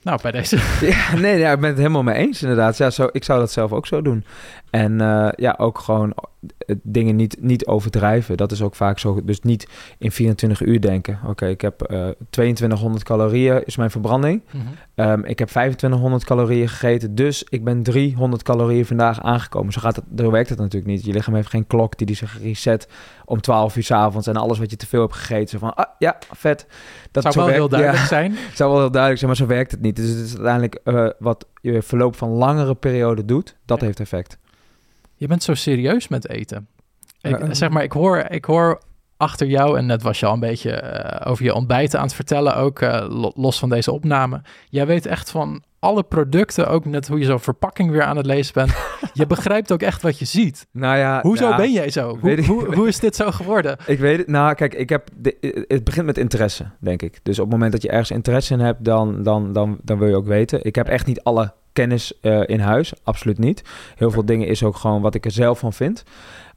Nou, 0.03 0.19
bij 0.21 0.31
deze. 0.31 0.57
Ja, 0.81 1.15
nee, 1.15 1.37
ja, 1.37 1.51
ik 1.51 1.59
ben 1.59 1.69
het 1.69 1.77
helemaal 1.77 2.03
mee 2.03 2.15
eens 2.15 2.41
inderdaad. 2.41 2.77
Ja, 2.77 2.89
zo, 2.89 3.09
ik 3.11 3.23
zou 3.23 3.39
dat 3.39 3.51
zelf 3.51 3.71
ook 3.71 3.87
zo 3.87 4.01
doen. 4.01 4.25
En 4.69 4.91
uh, 5.01 5.29
ja, 5.35 5.55
ook 5.57 5.79
gewoon 5.79 6.13
uh, 6.65 6.75
dingen 6.83 7.15
niet, 7.15 7.37
niet 7.39 7.65
overdrijven. 7.65 8.37
Dat 8.37 8.51
is 8.51 8.61
ook 8.61 8.75
vaak 8.75 8.99
zo. 8.99 9.23
Dus 9.23 9.39
niet 9.41 9.67
in 9.97 10.11
24 10.11 10.61
uur 10.61 10.81
denken. 10.81 11.19
Oké, 11.21 11.29
okay, 11.29 11.49
ik 11.49 11.61
heb 11.61 11.91
uh, 11.91 12.07
2200 12.29 13.03
calorieën 13.03 13.65
is 13.65 13.75
mijn 13.75 13.91
verbranding. 13.91 14.41
Mm 14.51 14.61
-hmm. 14.95 15.09
um, 15.09 15.25
ik 15.25 15.39
heb 15.39 15.47
2500 15.47 16.23
calorieën 16.23 16.69
gegeten. 16.69 17.15
Dus 17.15 17.45
ik 17.49 17.63
ben 17.63 17.83
300 17.83 18.43
calorieën 18.43 18.85
vandaag 18.85 19.21
aangekomen. 19.21 19.73
Zo, 19.73 19.81
gaat 19.81 19.95
het, 19.95 20.05
zo 20.17 20.31
werkt 20.31 20.49
het 20.49 20.59
natuurlijk 20.59 20.91
niet. 20.91 21.05
Je 21.05 21.13
lichaam 21.13 21.35
heeft 21.35 21.49
geen 21.49 21.67
klok 21.67 21.97
die 21.97 22.07
die 22.07 22.15
zich 22.15 22.41
reset 22.41 22.87
om 23.25 23.41
12 23.41 23.75
uur 23.75 23.83
s 23.83 23.91
avonds. 23.91 24.27
En 24.27 24.35
alles 24.35 24.59
wat 24.59 24.69
je 24.69 24.75
te 24.77 24.87
veel 24.87 25.01
hebt 25.01 25.15
gegeten. 25.15 25.49
Zo 25.49 25.57
van, 25.57 25.75
ah 25.75 25.85
ja, 25.97 26.17
vet. 26.31 26.65
Dat 27.13 27.23
zou 27.23 27.35
wel 27.35 27.45
werkt, 27.45 27.59
heel 27.59 27.69
duidelijk 27.69 28.01
ja, 28.01 28.07
zijn. 28.07 28.37
zou 28.55 28.71
wel 28.71 28.79
heel 28.79 28.91
duidelijk 28.91 29.21
zijn, 29.21 29.31
maar 29.31 29.39
zo 29.39 29.45
werkt 29.55 29.71
het 29.71 29.81
niet. 29.81 29.95
Dus 29.95 30.09
het 30.09 30.25
is 30.25 30.33
uiteindelijk 30.33 30.79
uh, 30.83 31.09
wat 31.19 31.45
je 31.61 31.81
verloop 31.81 32.15
van 32.15 32.29
langere 32.29 32.75
periode 32.75 33.25
doet. 33.25 33.55
Dat 33.65 33.79
ja. 33.79 33.85
heeft 33.85 33.99
effect. 33.99 34.37
Je 35.15 35.27
bent 35.27 35.43
zo 35.43 35.53
serieus 35.53 36.07
met 36.07 36.29
eten. 36.29 36.67
Ik, 37.21 37.39
uh, 37.39 37.47
zeg 37.51 37.69
maar, 37.69 37.83
ik 37.83 37.91
hoor, 37.91 38.17
ik 38.17 38.45
hoor 38.45 38.81
achter 39.17 39.47
jou, 39.47 39.77
en 39.77 39.85
net 39.85 40.01
was 40.01 40.19
je 40.19 40.25
al 40.25 40.33
een 40.33 40.39
beetje 40.39 40.83
uh, 40.83 41.31
over 41.31 41.43
je 41.43 41.53
ontbijten 41.53 41.99
aan 41.99 42.05
het 42.05 42.15
vertellen, 42.15 42.55
ook 42.55 42.81
los 43.35 43.59
van 43.59 43.69
deze 43.69 43.91
opname. 43.91 44.41
Jij 44.69 44.85
weet 44.85 45.05
echt 45.05 45.31
van 45.31 45.63
alle 45.83 46.03
producten, 46.03 46.67
ook 46.67 46.85
net 46.85 47.07
hoe 47.07 47.19
je 47.19 47.25
zo'n 47.25 47.39
verpakking 47.39 47.91
weer 47.91 48.03
aan 48.03 48.17
het 48.17 48.25
lezen 48.25 48.53
bent. 48.53 48.73
je 49.13 49.27
begrijpt 49.27 49.71
ook 49.71 49.81
echt 49.81 50.01
wat 50.01 50.19
je 50.19 50.25
ziet. 50.25 50.67
Nou 50.71 50.97
ja, 50.97 51.21
Hoezo 51.21 51.55
ben 51.55 51.71
jij 51.71 51.89
zo? 51.89 52.17
Hoe, 52.17 52.31
ik, 52.31 52.45
hoe, 52.45 52.75
hoe, 52.75 52.87
is 52.87 52.99
dit 52.99 53.15
zo 53.15 53.31
geworden? 53.31 53.77
Ik 53.85 53.99
weet 53.99 54.17
het. 54.17 54.27
Nou, 54.27 54.53
kijk, 54.53 54.73
ik 54.73 54.89
heb 54.89 55.09
de, 55.17 55.65
het 55.67 55.83
begint 55.83 56.05
met 56.05 56.17
interesse, 56.17 56.65
denk 56.79 57.01
ik. 57.01 57.19
Dus 57.23 57.39
op 57.39 57.43
het 57.43 57.53
moment 57.53 57.71
dat 57.71 57.81
je 57.81 57.89
ergens 57.89 58.11
interesse 58.11 58.53
in 58.53 58.59
hebt, 58.59 58.85
dan, 58.85 59.23
dan, 59.23 59.53
dan, 59.53 59.77
dan 59.83 59.97
wil 59.97 60.07
je 60.07 60.15
ook 60.15 60.25
weten. 60.25 60.65
Ik 60.65 60.75
heb 60.75 60.87
echt 60.87 61.05
niet 61.05 61.23
alle 61.23 61.53
kennis 61.73 62.13
uh, 62.21 62.41
in 62.45 62.59
huis, 62.59 62.93
absoluut 63.03 63.37
niet. 63.37 63.63
Heel 63.95 64.11
veel 64.11 64.25
dingen 64.25 64.47
is 64.47 64.63
ook 64.63 64.75
gewoon 64.75 65.01
wat 65.01 65.15
ik 65.15 65.25
er 65.25 65.31
zelf 65.31 65.59
van 65.59 65.73
vind. 65.73 66.03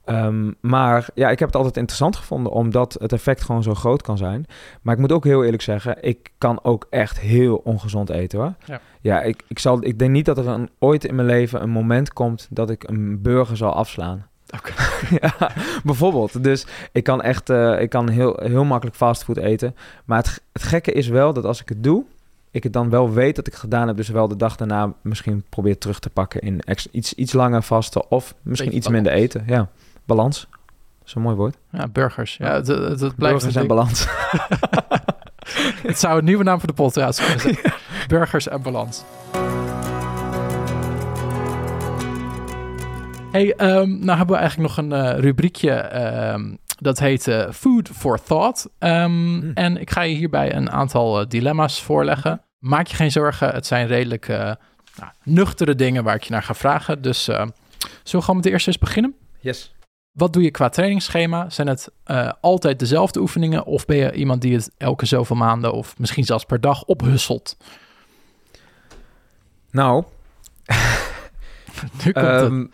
Um, 0.09 0.55
maar 0.61 1.09
ja, 1.15 1.31
ik 1.31 1.39
heb 1.39 1.49
het 1.49 1.57
altijd 1.57 1.77
interessant 1.77 2.17
gevonden, 2.17 2.53
omdat 2.53 2.97
het 3.01 3.13
effect 3.13 3.43
gewoon 3.43 3.63
zo 3.63 3.75
groot 3.75 4.03
kan 4.03 4.17
zijn. 4.17 4.47
Maar 4.83 4.95
ik 4.95 5.01
moet 5.01 5.13
ook 5.13 5.25
heel 5.25 5.45
eerlijk 5.45 5.63
zeggen, 5.63 5.97
ik 6.01 6.31
kan 6.39 6.59
ook 6.63 6.87
echt 6.91 7.21
heel 7.21 7.57
ongezond 7.57 8.11
eten 8.11 8.39
hoor. 8.39 8.55
Ja, 8.65 8.81
ja 9.01 9.23
ik, 9.23 9.43
ik, 9.49 9.59
zal, 9.59 9.85
ik 9.85 9.99
denk 9.99 10.11
niet 10.11 10.25
dat 10.25 10.39
er 10.39 10.47
een, 10.47 10.71
ooit 10.79 11.05
in 11.05 11.15
mijn 11.15 11.29
leven 11.29 11.63
een 11.63 11.71
moment 11.71 12.13
komt 12.13 12.47
dat 12.51 12.71
ik 12.71 12.89
een 12.89 13.23
burger 13.23 13.57
zal 13.57 13.73
afslaan. 13.73 14.27
Okay. 14.57 14.75
ja, 15.21 15.53
bijvoorbeeld. 15.85 16.43
Dus 16.43 16.67
ik 16.93 17.05
kan 17.05 17.23
echt 17.23 17.51
uh, 17.51 17.81
ik 17.81 17.91
kan 17.91 18.09
heel, 18.09 18.41
heel 18.43 18.65
makkelijk 18.65 18.97
fastfood 18.97 19.37
eten. 19.37 19.77
Maar 20.05 20.19
het, 20.19 20.43
het 20.53 20.63
gekke 20.63 20.93
is 20.93 21.09
wel 21.09 21.33
dat 21.33 21.45
als 21.45 21.61
ik 21.61 21.69
het 21.69 21.83
doe, 21.83 22.05
ik 22.51 22.63
het 22.63 22.73
dan 22.73 22.91
wel 22.91 23.13
weet 23.13 23.37
dat 23.37 23.47
ik 23.47 23.55
gedaan 23.55 23.87
heb, 23.87 23.97
dus 23.97 24.09
wel 24.09 24.29
de 24.29 24.37
dag 24.37 24.57
daarna 24.57 24.93
misschien 25.03 25.45
probeer 25.49 25.79
terug 25.79 25.99
te 25.99 26.11
pakken 26.11 26.41
in 26.41 26.61
iets, 26.91 27.15
iets 27.15 27.33
langer 27.33 27.63
vasten 27.63 28.11
of 28.11 28.35
misschien 28.43 28.71
Beetje 28.71 28.81
iets 28.81 28.89
minder 28.89 29.13
eten. 29.13 29.45
Ja, 29.47 29.69
balans. 30.07 30.47
Dat 30.99 31.07
is 31.07 31.15
een 31.15 31.23
mooi 31.23 31.37
woord. 31.37 31.57
Ja, 31.71 31.89
burgers. 31.89 32.37
Ja, 32.37 32.53
het, 32.53 32.67
het, 32.67 33.01
het 33.01 33.17
blijft 33.17 33.19
burgers 33.19 33.55
en 33.55 33.67
balans. 33.67 34.07
het 35.89 35.99
zou 35.99 36.19
een 36.19 36.25
nieuwe 36.25 36.45
naam 36.45 36.59
voor 36.59 36.69
de 36.69 36.75
podcast 36.75 37.19
kunnen 37.21 37.41
zijn. 37.41 37.59
ja. 37.63 37.75
Burgers 38.07 38.49
en 38.49 38.63
balans. 38.63 39.05
Hey, 43.33 43.55
um, 43.61 43.99
nou 43.99 44.19
hebben 44.19 44.35
we 44.35 44.41
eigenlijk 44.41 44.77
nog 44.77 44.77
een 44.77 44.93
uh, 44.93 45.19
rubriekje. 45.19 45.97
Um, 46.33 46.59
dat 46.81 46.99
heet 46.99 47.27
uh, 47.27 47.51
Food 47.51 47.89
for 47.89 48.23
Thought. 48.23 48.69
Um, 48.79 49.13
mm. 49.13 49.51
En 49.55 49.77
ik 49.77 49.91
ga 49.91 50.03
je 50.03 50.15
hierbij 50.15 50.55
een 50.55 50.71
aantal 50.71 51.21
uh, 51.21 51.27
dilemma's 51.29 51.83
voorleggen. 51.83 52.41
Maak 52.59 52.87
je 52.87 52.97
geen 52.97 53.11
zorgen, 53.11 53.55
het 53.55 53.67
zijn 53.67 53.87
redelijk 53.87 54.29
nou, 54.29 55.11
nuchtere 55.23 55.75
dingen 55.75 56.05
waar 56.05 56.15
ik 56.15 56.23
je 56.23 56.33
naar 56.33 56.43
ga 56.43 56.55
vragen. 56.55 57.03
Dus 57.03 57.25
zullen 57.25 57.53
we 58.03 58.21
gewoon 58.21 58.35
met 58.35 58.45
de 58.45 58.51
eerste 58.51 58.69
eens 58.69 58.79
beginnen? 58.79 59.15
Yes. 59.41 59.75
Wat 60.16 60.32
doe 60.32 60.42
je 60.42 60.50
qua 60.50 60.68
trainingsschema? 60.68 61.50
Zijn 61.50 61.66
het 61.66 61.90
uh, 62.06 62.32
altijd 62.40 62.78
dezelfde 62.78 63.20
oefeningen 63.20 63.64
of 63.64 63.87
ben 63.87 63.96
je 63.96 64.12
iemand 64.12 64.42
die 64.42 64.54
het 64.54 64.70
elke 64.78 65.06
zoveel 65.06 65.37
maanden 65.37 65.73
of 65.73 65.99
misschien 65.99 66.25
zelfs 66.25 66.44
per 66.44 66.61
dag 66.61 66.85
ophusselt? 66.85 67.56
Nou, 69.70 70.04
nu 72.04 72.12
komt 72.12 72.26
um, 72.26 72.70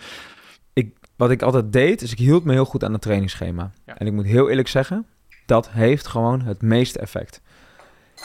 ik, 0.73 0.95
wat 1.17 1.31
ik 1.31 1.43
altijd 1.43 1.73
deed, 1.73 2.03
is 2.03 2.13
ik 2.13 2.19
hield 2.19 2.45
me 2.45 2.53
heel 2.53 2.65
goed 2.65 2.85
aan 2.85 2.93
het 2.93 3.03
trainingsschema. 3.03 3.71
Ja. 3.87 3.99
En 3.99 4.07
ik 4.07 4.13
moet 4.13 4.27
heel 4.27 4.49
eerlijk 4.49 4.69
zeggen, 4.69 5.07
dat 5.47 5.71
heeft 5.71 6.07
gewoon 6.07 6.41
het 6.41 6.63
meeste 6.63 6.99
effect. 6.99 7.41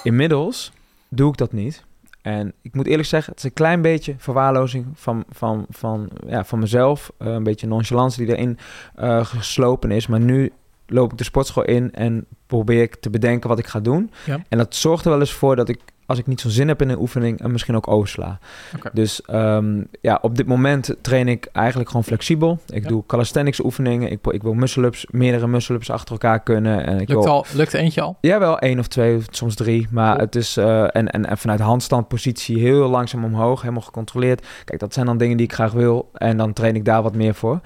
Inmiddels 0.04 0.72
doe 1.10 1.32
ik 1.32 1.38
dat 1.38 1.52
niet. 1.52 1.84
En 2.28 2.54
ik 2.62 2.76
moet 2.76 2.88
eerlijk 2.88 3.08
zeggen, 3.08 3.30
het 3.30 3.40
is 3.40 3.50
een 3.50 3.54
klein 3.54 3.82
beetje 3.82 4.16
verwaarlozing 4.18 4.86
van, 4.94 5.24
van, 5.30 5.66
van, 5.70 6.10
ja, 6.28 6.46
van 6.46 6.60
mezelf. 6.60 7.12
Uh, 7.20 7.28
een 7.28 7.44
beetje 7.44 7.68
nonchalance 7.68 8.26
die 8.26 8.36
erin 8.36 8.58
uh, 9.00 9.26
geslopen 9.26 9.92
is. 9.92 10.08
Maar 10.08 10.20
nu 10.20 10.52
loop 10.86 11.12
ik 11.12 11.18
de 11.18 11.24
sportschool 11.24 11.64
in 11.64 11.94
en 11.94 12.26
probeer 12.48 12.82
ik 12.82 12.96
te 12.96 13.10
bedenken 13.10 13.50
wat 13.50 13.60
ik 13.60 13.68
ga 13.68 13.80
doen. 13.80 14.12
Ja. 14.26 14.40
En 14.50 14.58
dat 14.58 14.76
zorgt 14.76 15.06
er 15.06 15.12
wel 15.12 15.20
eens 15.20 15.34
voor 15.34 15.56
dat 15.56 15.70
ik, 15.70 15.80
als 16.08 16.20
ik 16.20 16.28
niet 16.28 16.42
zo 16.42 16.50
zin 16.50 16.68
heb 16.68 16.82
in 16.82 16.90
een 16.90 17.00
oefening, 17.00 17.40
en 17.40 17.52
misschien 17.52 17.76
ook 17.76 17.88
oversla. 17.88 18.40
Okay. 18.76 18.92
Dus 18.94 19.22
um, 19.32 19.88
ja, 20.02 20.20
op 20.22 20.36
dit 20.36 20.48
moment 20.48 20.96
train 21.02 21.28
ik 21.28 21.46
eigenlijk 21.52 21.90
gewoon 21.90 22.04
flexibel. 22.04 22.60
Ik 22.68 22.84
ja. 22.84 22.90
doe 22.90 23.04
calisthenics 23.06 23.64
oefeningen. 23.64 24.12
Ik, 24.12 24.28
ik 24.28 24.44
wil 24.44 24.54
muscle-ups, 24.54 25.06
meerdere 25.10 25.48
muscle-ups 25.48 25.90
achter 25.90 26.12
elkaar 26.12 26.44
kunnen. 26.44 26.86
En 26.86 27.00
ik 27.00 27.10
lukt, 27.10 27.24
wil, 27.24 27.34
al, 27.34 27.46
lukt 27.54 27.74
eentje 27.74 28.02
al? 28.02 28.18
Ja, 28.22 28.40
wel 28.40 28.60
één 28.60 28.80
of 28.80 28.88
twee, 28.88 29.22
soms 29.30 29.56
drie. 29.56 29.88
Maar 29.92 30.12
cool. 30.12 30.26
het 30.26 30.36
is, 30.36 30.58
uh, 30.58 30.84
en, 30.84 31.08
en, 31.12 31.26
en 31.26 31.38
vanuit 31.38 31.60
handstandpositie 31.60 32.60
heel 32.60 32.90
langzaam 32.90 33.24
omhoog, 33.24 33.62
helemaal 33.62 33.82
gecontroleerd. 33.82 34.46
Kijk, 34.66 34.80
dat 34.80 34.94
zijn 34.94 35.06
dan 35.06 35.18
dingen 35.18 35.38
die 35.38 35.46
ik 35.46 35.54
graag 35.54 35.72
wil. 35.72 36.10
En 36.14 36.38
dan 36.38 36.54
train 36.54 36.76
ik 36.76 36.86
daar 36.86 37.02
wat 37.02 37.16
meer 37.16 37.34
voor. 37.34 37.60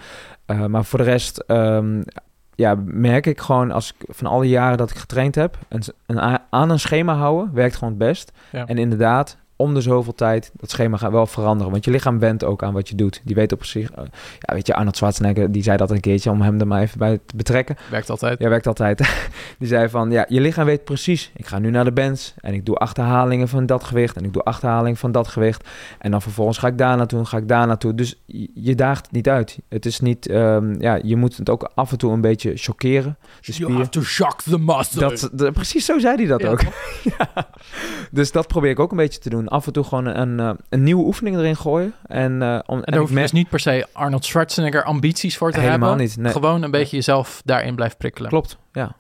Uh, 0.48 0.66
maar 0.66 0.86
voor 0.86 1.00
de 1.00 1.06
rest 1.06 1.44
um, 1.48 2.04
ja, 2.56 2.76
merk 2.86 3.26
ik 3.26 3.40
gewoon 3.40 3.72
als 3.72 3.94
ik 4.00 4.16
van 4.16 4.28
alle 4.28 4.50
jaren 4.50 4.78
dat 4.78 4.90
ik 4.90 4.98
getraind 4.98 5.36
heb, 5.36 5.58
een, 5.70 5.84
een, 6.06 6.40
aan 6.50 6.70
een 6.70 6.80
schema 6.80 7.16
houden 7.16 7.54
werkt 7.54 7.76
gewoon 7.76 7.90
het 7.90 7.98
best. 7.98 8.32
Ja. 8.52 8.66
En 8.66 8.78
inderdaad, 8.78 9.38
om 9.62 9.74
de 9.74 9.82
zoveel 9.82 10.16
tijd, 10.16 10.52
dat 10.54 10.70
schema 10.70 10.98
gaat 10.98 11.12
wel 11.12 11.26
veranderen. 11.26 11.72
Want 11.72 11.86
je 11.86 11.92
lichaam 11.92 12.20
went 12.20 12.44
ook 12.44 12.64
aan 12.64 12.74
wat 12.74 12.90
je 12.90 12.96
doet. 12.96 13.22
Die 13.24 13.36
weet 13.36 13.52
op 13.52 13.66
zich, 13.66 13.92
uh, 13.92 14.04
ja, 14.40 14.54
weet 14.54 14.68
je, 14.68 14.76
Arnold 14.76 14.98
Schwarzenegger, 14.98 15.52
die 15.52 15.64
zei 15.64 15.78
dat 15.78 15.92
een 15.92 16.00
keertje 16.00 16.30
om 16.30 16.42
hem 16.42 16.60
er 16.60 16.68
maar 16.68 16.82
even 16.82 17.00
bij 17.00 17.20
te 17.26 17.36
betrekken. 17.36 17.76
Werkt 17.90 18.10
altijd. 18.10 18.40
Ja, 18.40 18.50
werkt 18.50 18.68
altijd. 18.68 18.98
die 19.60 19.68
zei 19.68 19.90
van, 19.90 20.12
ja, 20.12 20.26
je 20.28 20.42
lichaam 20.42 20.66
weet 20.66 20.84
precies, 20.84 21.32
ik 21.36 21.46
ga 21.46 21.60
nu 21.60 21.70
naar 21.70 21.84
de 21.84 21.92
bench 21.92 22.32
en 22.38 22.54
ik 22.54 22.66
doe 22.66 22.76
achterhalingen 22.76 23.48
van 23.48 23.66
dat 23.66 23.84
gewicht 23.84 24.16
en 24.16 24.24
ik 24.24 24.34
doe 24.34 24.44
achterhalingen 24.44 24.98
van 24.98 25.12
dat 25.12 25.28
gewicht. 25.28 25.70
En 26.00 26.12
dan 26.12 26.22
vervolgens 26.22 26.58
ga 26.58 26.68
ik 26.68 26.78
daar 26.78 26.98
naartoe, 26.98 27.26
ga 27.26 27.38
ik 27.38 27.48
daar 27.48 27.68
naartoe. 27.68 27.96
Dus 27.96 28.22
je, 28.54 28.76
daagt 28.76 29.06
het 29.06 29.12
niet 29.12 29.30
uit. 29.30 29.60
Het 29.70 29.86
is 29.86 30.00
niet, 30.00 30.30
um, 30.30 30.82
ja, 30.82 31.00
je 31.04 31.16
moet 31.16 31.38
het 31.38 31.50
ook 31.50 31.72
af 31.76 31.92
en 31.92 31.98
toe 31.98 32.12
een 32.12 32.22
beetje. 32.22 32.52
De 32.52 32.58
spier. 32.58 33.16
You 33.70 33.74
have 33.74 33.90
to 33.90 34.02
shock 34.02 34.42
the 34.42 34.60
muscle. 34.60 35.30
Dat, 35.32 35.54
precies 35.54 35.86
zo 35.86 36.00
zei 36.00 36.16
hij 36.16 36.26
dat 36.26 36.42
ja, 36.42 36.50
ook. 36.50 36.62
ja. 37.18 37.50
Dus 38.12 38.32
dat 38.32 38.48
probeer 38.48 38.70
ik 38.70 38.80
ook 38.80 38.92
een 38.92 38.98
beetje 38.98 39.20
te 39.20 39.30
doen 39.30 39.48
af 39.52 39.68
en 39.68 39.74
toe 39.74 39.84
gewoon 39.84 40.06
een, 40.06 40.40
een, 40.40 40.58
een 40.70 40.84
nieuwe 40.84 41.04
oefening 41.04 41.38
erin 41.38 41.56
gooien. 41.56 41.94
En, 42.06 42.32
uh, 42.42 42.60
om, 42.66 42.78
en 42.78 42.92
daar 42.92 43.00
hoef 43.00 43.10
je 43.10 43.16
dus 43.16 43.32
niet 43.32 43.50
per 43.50 43.60
se 43.60 43.88
Arnold 43.94 44.26
Schwarzenegger 44.26 44.84
ambities 44.84 45.38
voor 45.38 45.52
te 45.52 45.60
Helemaal 45.60 45.90
hebben. 45.90 46.06
niet. 46.06 46.18
Nee. 46.18 46.32
Gewoon 46.32 46.62
een 46.62 46.72
beetje 46.72 46.96
jezelf 46.96 47.42
daarin 47.46 47.76
blijft 47.76 47.98
prikkelen. 47.98 48.30
Klopt, 48.30 48.58
ja. 48.72 48.96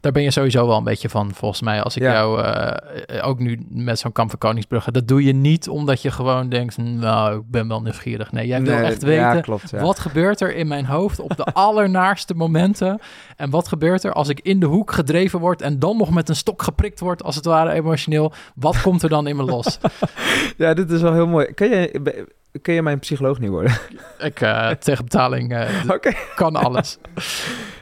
Daar 0.00 0.12
ben 0.12 0.22
je 0.22 0.30
sowieso 0.30 0.66
wel 0.66 0.76
een 0.76 0.84
beetje 0.84 1.08
van, 1.08 1.34
volgens 1.34 1.60
mij. 1.60 1.82
Als 1.82 1.96
ik 1.96 2.02
ja. 2.02 2.12
jou 2.12 2.42
uh, 2.42 3.26
ook 3.26 3.38
nu 3.38 3.66
met 3.68 3.98
zo'n 3.98 4.12
kamp 4.12 4.30
van 4.30 4.38
Koningsbrugge... 4.38 4.92
dat 4.92 5.08
doe 5.08 5.24
je 5.24 5.32
niet 5.32 5.68
omdat 5.68 6.02
je 6.02 6.10
gewoon 6.10 6.48
denkt... 6.48 6.76
nou, 6.76 7.38
ik 7.38 7.50
ben 7.50 7.68
wel 7.68 7.82
nieuwsgierig. 7.82 8.32
Nee, 8.32 8.46
jij 8.46 8.62
wil 8.62 8.74
echt 8.74 9.02
weten... 9.02 9.24
Ja, 9.24 9.40
klopt, 9.40 9.70
ja. 9.70 9.80
wat 9.80 9.98
gebeurt 9.98 10.40
er 10.40 10.54
in 10.54 10.68
mijn 10.68 10.86
hoofd 10.86 11.20
op 11.20 11.36
de 11.36 11.44
allernaarste 11.68 12.34
momenten... 12.34 13.00
en 13.36 13.50
wat 13.50 13.68
gebeurt 13.68 14.04
er 14.04 14.12
als 14.12 14.28
ik 14.28 14.40
in 14.40 14.60
de 14.60 14.66
hoek 14.66 14.92
gedreven 14.92 15.40
word... 15.40 15.62
en 15.62 15.78
dan 15.78 15.96
nog 15.96 16.10
met 16.10 16.28
een 16.28 16.36
stok 16.36 16.62
geprikt 16.62 17.00
word, 17.00 17.22
als 17.22 17.36
het 17.36 17.44
ware 17.44 17.72
emotioneel. 17.72 18.32
Wat 18.54 18.80
komt 18.80 19.02
er 19.02 19.08
dan 19.08 19.26
in 19.26 19.36
me 19.36 19.42
los? 19.42 19.78
ja, 20.56 20.74
dit 20.74 20.90
is 20.90 21.00
wel 21.00 21.12
heel 21.12 21.26
mooi. 21.26 21.54
Kun 21.54 21.68
je, 21.68 22.26
kun 22.62 22.74
je 22.74 22.82
mijn 22.82 22.98
psycholoog 22.98 23.38
niet 23.38 23.50
worden? 23.50 23.78
Ik, 24.18 24.40
uh, 24.40 24.70
tegen 24.70 25.04
betaling 25.04 25.52
uh, 25.56 25.90
okay. 25.90 26.16
kan 26.34 26.56
alles. 26.56 26.98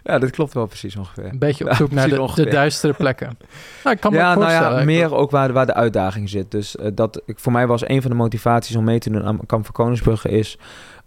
Ja, 0.07 0.19
dat 0.19 0.31
klopt 0.31 0.55
wel 0.55 0.66
precies 0.66 0.97
ongeveer. 0.97 1.25
Een 1.25 1.38
beetje 1.38 1.64
op 1.69 1.75
zoek 1.75 1.88
ja, 1.88 1.95
naar 1.95 2.09
de, 2.09 2.33
de, 2.35 2.51
duistere 2.51 2.92
plekken. 2.92 3.27
Nou, 3.85 3.97
ik 3.97 4.03
kan 4.03 4.12
me 4.12 4.19
ja, 4.19 4.35
nou 4.35 4.51
ja, 4.51 4.85
meer 4.85 5.14
ook 5.14 5.31
waar, 5.31 5.53
waar 5.53 5.66
de 5.66 5.75
uitdaging 5.75 6.29
zit. 6.29 6.51
Dus 6.51 6.77
uh, 6.77 6.87
dat, 6.95 7.23
ik, 7.27 7.38
voor 7.38 7.53
mij 7.53 7.66
was 7.66 7.88
een 7.88 8.03
van 8.03 8.11
de 8.11 8.16
motivaties 8.16 8.77
om 8.77 8.85
mee 8.85 8.99
te 8.99 9.11
doen 9.11 9.25
aan 9.25 9.47
Kamp 9.47 9.64
van 9.64 9.75
Koningsbrugge 9.75 10.29
is 10.29 10.59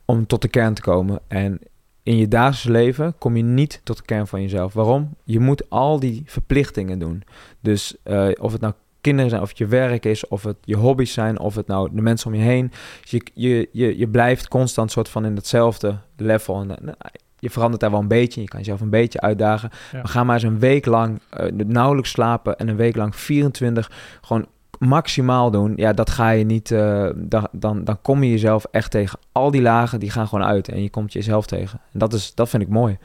om 0.05 0.27
tot 0.27 0.41
de 0.41 0.47
kern 0.47 0.73
te 0.73 0.81
komen. 0.81 1.19
En 1.27 1.59
in 2.03 2.17
je 2.17 2.27
dagelijks 2.27 2.63
leven 2.63 3.15
kom 3.17 3.35
je 3.35 3.43
niet 3.43 3.81
tot 3.83 3.97
de 3.97 4.03
kern 4.03 4.27
van 4.27 4.41
jezelf. 4.41 4.73
Waarom? 4.73 5.15
Je 5.23 5.39
moet 5.39 5.69
al 5.69 5.99
die 5.99 6.23
verplichtingen 6.25 6.99
doen. 6.99 7.23
Dus 7.59 7.95
uh, 8.05 8.27
of 8.39 8.51
het 8.51 8.61
nou 8.61 8.73
kinderen 9.01 9.29
zijn, 9.29 9.41
of 9.41 9.49
het 9.49 9.57
je 9.57 9.65
werk 9.65 10.05
is, 10.05 10.27
of 10.27 10.43
het 10.43 10.57
je 10.63 10.75
hobby's 10.75 11.13
zijn, 11.13 11.39
of 11.39 11.55
het 11.55 11.67
nou 11.67 11.89
de 11.93 12.01
mensen 12.01 12.27
om 12.27 12.35
je 12.35 12.43
heen. 12.43 12.71
Dus 13.01 13.11
je, 13.11 13.23
je, 13.33 13.69
je, 13.71 13.97
je 13.97 14.07
blijft 14.07 14.47
constant 14.47 14.91
soort 14.91 15.09
van 15.09 15.25
in 15.25 15.35
hetzelfde 15.35 15.97
level. 16.17 16.61
En, 16.61 16.95
je 17.39 17.49
verandert 17.49 17.81
daar 17.81 17.91
wel 17.91 17.99
een 17.99 18.07
beetje. 18.07 18.41
Je 18.41 18.47
kan 18.47 18.59
jezelf 18.59 18.81
een 18.81 18.89
beetje 18.89 19.21
uitdagen. 19.21 19.69
Ja. 19.91 19.97
Maar 19.97 20.07
ga 20.07 20.23
maar 20.23 20.35
eens 20.35 20.43
een 20.43 20.59
week 20.59 20.85
lang 20.85 21.19
uh, 21.39 21.45
nauwelijks 21.65 22.09
slapen 22.09 22.57
en 22.57 22.67
een 22.67 22.75
week 22.75 22.95
lang 22.95 23.15
24 23.15 23.91
gewoon 24.21 24.45
maximaal 24.79 25.51
doen, 25.51 25.73
ja, 25.75 25.93
dat 25.93 26.09
ga 26.09 26.29
je 26.29 26.43
niet. 26.43 26.71
eh, 26.71 27.09
dan, 27.15 27.47
dan, 27.51 27.83
dan 27.83 28.01
kom 28.01 28.23
je 28.23 28.29
jezelf 28.29 28.65
echt 28.71 28.91
tegen. 28.91 29.19
Al 29.31 29.51
die 29.51 29.61
lagen 29.61 29.99
die 29.99 30.09
gaan 30.11 30.27
gewoon 30.27 30.45
uit 30.45 30.67
en 30.67 30.81
je 30.81 30.89
komt 30.89 31.13
jezelf 31.13 31.45
tegen. 31.45 31.79
En 31.93 31.99
dat, 31.99 32.13
is, 32.13 32.35
dat 32.35 32.49
vind 32.49 32.63
ik 32.63 32.69
mooi. 32.69 32.97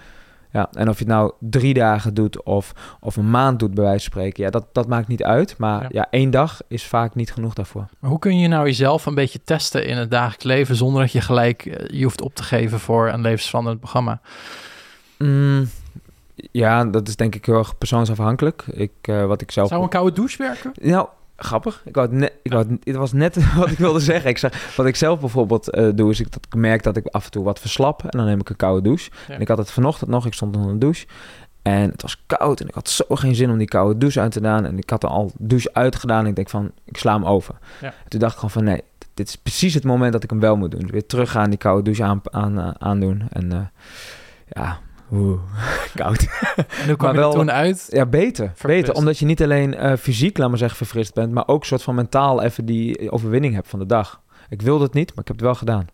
Ja, 0.55 0.69
en 0.73 0.89
of 0.89 0.99
je 0.99 1.05
het 1.05 1.13
nou 1.13 1.33
drie 1.39 1.75
dagen 1.75 2.15
doet 2.15 2.43
of, 2.43 2.73
of 3.01 3.17
een 3.17 3.31
maand 3.31 3.59
doet, 3.59 3.75
bij 3.75 3.85
wijze 3.85 4.11
van 4.11 4.13
spreken, 4.13 4.45
ja, 4.45 4.51
dat, 4.51 4.67
dat 4.73 4.89
maakt 4.89 5.09
niet 5.09 5.23
uit. 5.23 5.59
Maar 5.59 5.83
Ja. 5.83 5.89
ja. 5.91 6.07
één 6.11 6.31
dag 6.31 6.61
is 6.69 6.87
vaak 6.87 7.15
niet 7.15 7.33
genoeg 7.33 7.55
daarvoor. 7.55 7.87
Maar 7.99 8.11
hoe 8.11 8.19
kun 8.19 8.39
je 8.39 8.49
nou 8.49 8.65
jezelf 8.65 9.07
een 9.07 9.15
beetje 9.15 9.41
testen 9.45 9.87
in 9.87 9.97
het 9.97 10.11
dagelijks 10.11 10.45
leven 10.45 10.77
zonder 10.77 11.01
dat 11.03 11.13
je 11.13 11.21
gelijk 11.21 11.67
eh, 11.67 11.99
je 11.99 12.03
hoeft 12.05 12.21
op 12.21 12.35
te 12.35 12.43
geven 12.43 12.81
voor 12.81 13.09
een 13.09 13.21
levensveranderend 13.21 13.81
programma? 13.83 14.21
Mm, 15.19 15.69
ja, 16.35 16.85
dat 16.85 17.09
is 17.09 17.17
denk 17.17 17.35
ik 17.35 17.47
heel 17.47 17.59
erg 17.59 17.79
persoonsafhankelijk. 17.79 18.65
Ik, 18.71 18.93
eh, 19.01 19.27
wat 19.27 19.41
ik 19.41 19.51
zelf. 19.51 19.69
Zou 19.69 19.83
een 19.83 19.89
koude 19.89 20.13
douche 20.13 20.43
werken? 20.43 20.73
Nou, 20.81 21.09
grappig. 21.37 21.83
Ik 21.85 21.95
wou 21.95 22.09
het, 22.09 22.17
net, 22.17 22.33
ik 22.43 22.53
wou 22.53 22.69
het, 22.69 22.85
het 22.85 22.97
was 22.97 23.13
net 23.13 23.37
wat 23.57 23.71
ik 23.71 23.79
wilde 23.79 24.01
zeggen. 24.01 24.31
Ik 24.31 24.39
zeg, 24.39 24.75
wat 24.77 24.87
ik 24.87 24.97
zelf 24.97 25.21
bijvoorbeeld 25.21 25.71
eh, 25.71 25.89
doe, 25.95 26.11
is 26.11 26.21
ik, 26.21 26.33
dat 26.33 26.47
ik 26.47 26.55
merk 26.55 26.83
dat 26.83 26.97
ik 26.97 27.07
af 27.07 27.25
en 27.25 27.31
toe 27.31 27.45
wat 27.45 27.61
verslap. 27.61 28.03
En 28.03 28.19
dan 28.19 28.27
neem 28.27 28.41
ik 28.41 28.49
een 28.49 28.57
koude 28.57 28.83
douche. 28.83 29.11
Ja. 29.29 29.35
En 29.35 29.41
ik 29.41 29.49
had 29.49 29.59
het 29.59 29.71
vanochtend 29.71 30.11
nog, 30.11 30.27
ik 30.27 30.35
stond 30.35 30.57
onder 30.57 30.71
een 30.71 30.79
douche. 30.79 31.07
En 31.63 31.91
het 31.91 32.03
was 32.03 32.23
koud 32.27 32.61
en 32.61 32.69
ik 32.69 32.75
had 32.75 32.89
zo 32.89 33.05
geen 33.09 33.35
zin 33.35 33.51
om 33.51 33.59
die 33.59 33.67
koude 33.67 33.99
douche 33.99 34.21
uit 34.21 34.33
te 34.33 34.41
doen. 34.41 34.65
En 34.65 34.79
ik 34.79 34.91
had 34.91 35.03
er 35.03 35.09
al 35.09 35.33
douche 35.39 35.71
uitgedaan 35.73 36.21
en 36.21 36.27
ik 36.27 36.37
denk 36.37 36.49
van, 36.49 36.71
ik 36.85 36.97
sla 36.97 37.13
hem 37.13 37.25
over. 37.25 37.55
Ja. 37.81 37.87
En 37.87 38.09
toen 38.09 38.21
dacht 38.21 38.33
ik 38.33 38.39
gewoon 38.39 38.55
van, 38.55 38.65
nee, 38.65 38.83
dit 39.15 39.29
is 39.29 39.37
precies 39.37 39.75
het 39.75 39.85
moment 39.85 40.13
dat 40.13 40.23
ik 40.23 40.31
hem 40.31 40.41
wel 40.41 40.57
moet 40.57 40.71
doen. 40.71 40.91
Weer 40.91 41.07
teruggaan, 41.07 41.51
die 41.51 41.59
koude 41.59 41.83
douche 41.83 42.05
aan, 42.05 42.21
aan, 42.31 42.59
eh, 42.59 42.71
aandoen. 42.79 43.23
En 43.29 43.53
eh, 43.53 43.59
ja, 44.49 44.79
oeh, 45.13 45.41
koud. 45.95 46.27
En 46.57 46.87
hoe 46.87 46.97
kwam 46.97 47.13
je 47.13 47.19
wel- 47.19 47.33
toen 47.33 47.51
uit? 47.51 47.87
Ja, 47.91 48.07
beter. 48.07 48.47
Verfrist. 48.55 48.81
Beter, 48.81 48.95
omdat 48.95 49.19
je 49.19 49.27
niet 49.27 49.43
alleen 49.43 49.75
eh, 49.75 49.97
fysiek, 49.97 50.39
laat 50.39 50.49
maar 50.49 50.59
zeggen, 50.59 50.77
verfrist 50.77 51.15
bent, 51.15 51.33
maar 51.33 51.49
ook 51.49 51.65
soort 51.65 51.83
van 51.83 51.95
mentaal 51.95 52.43
even 52.43 52.65
die 52.65 53.11
overwinning 53.11 53.55
hebt 53.55 53.69
van 53.69 53.79
de 53.79 53.87
dag. 53.87 54.21
Ik 54.49 54.63
wilde 54.63 54.85
het 54.85 54.95
niet, 54.95 55.09
maar 55.09 55.19
ik 55.21 55.29
heb 55.29 55.37
het 55.37 55.45
wel 55.45 55.55
gedaan. 55.55 55.87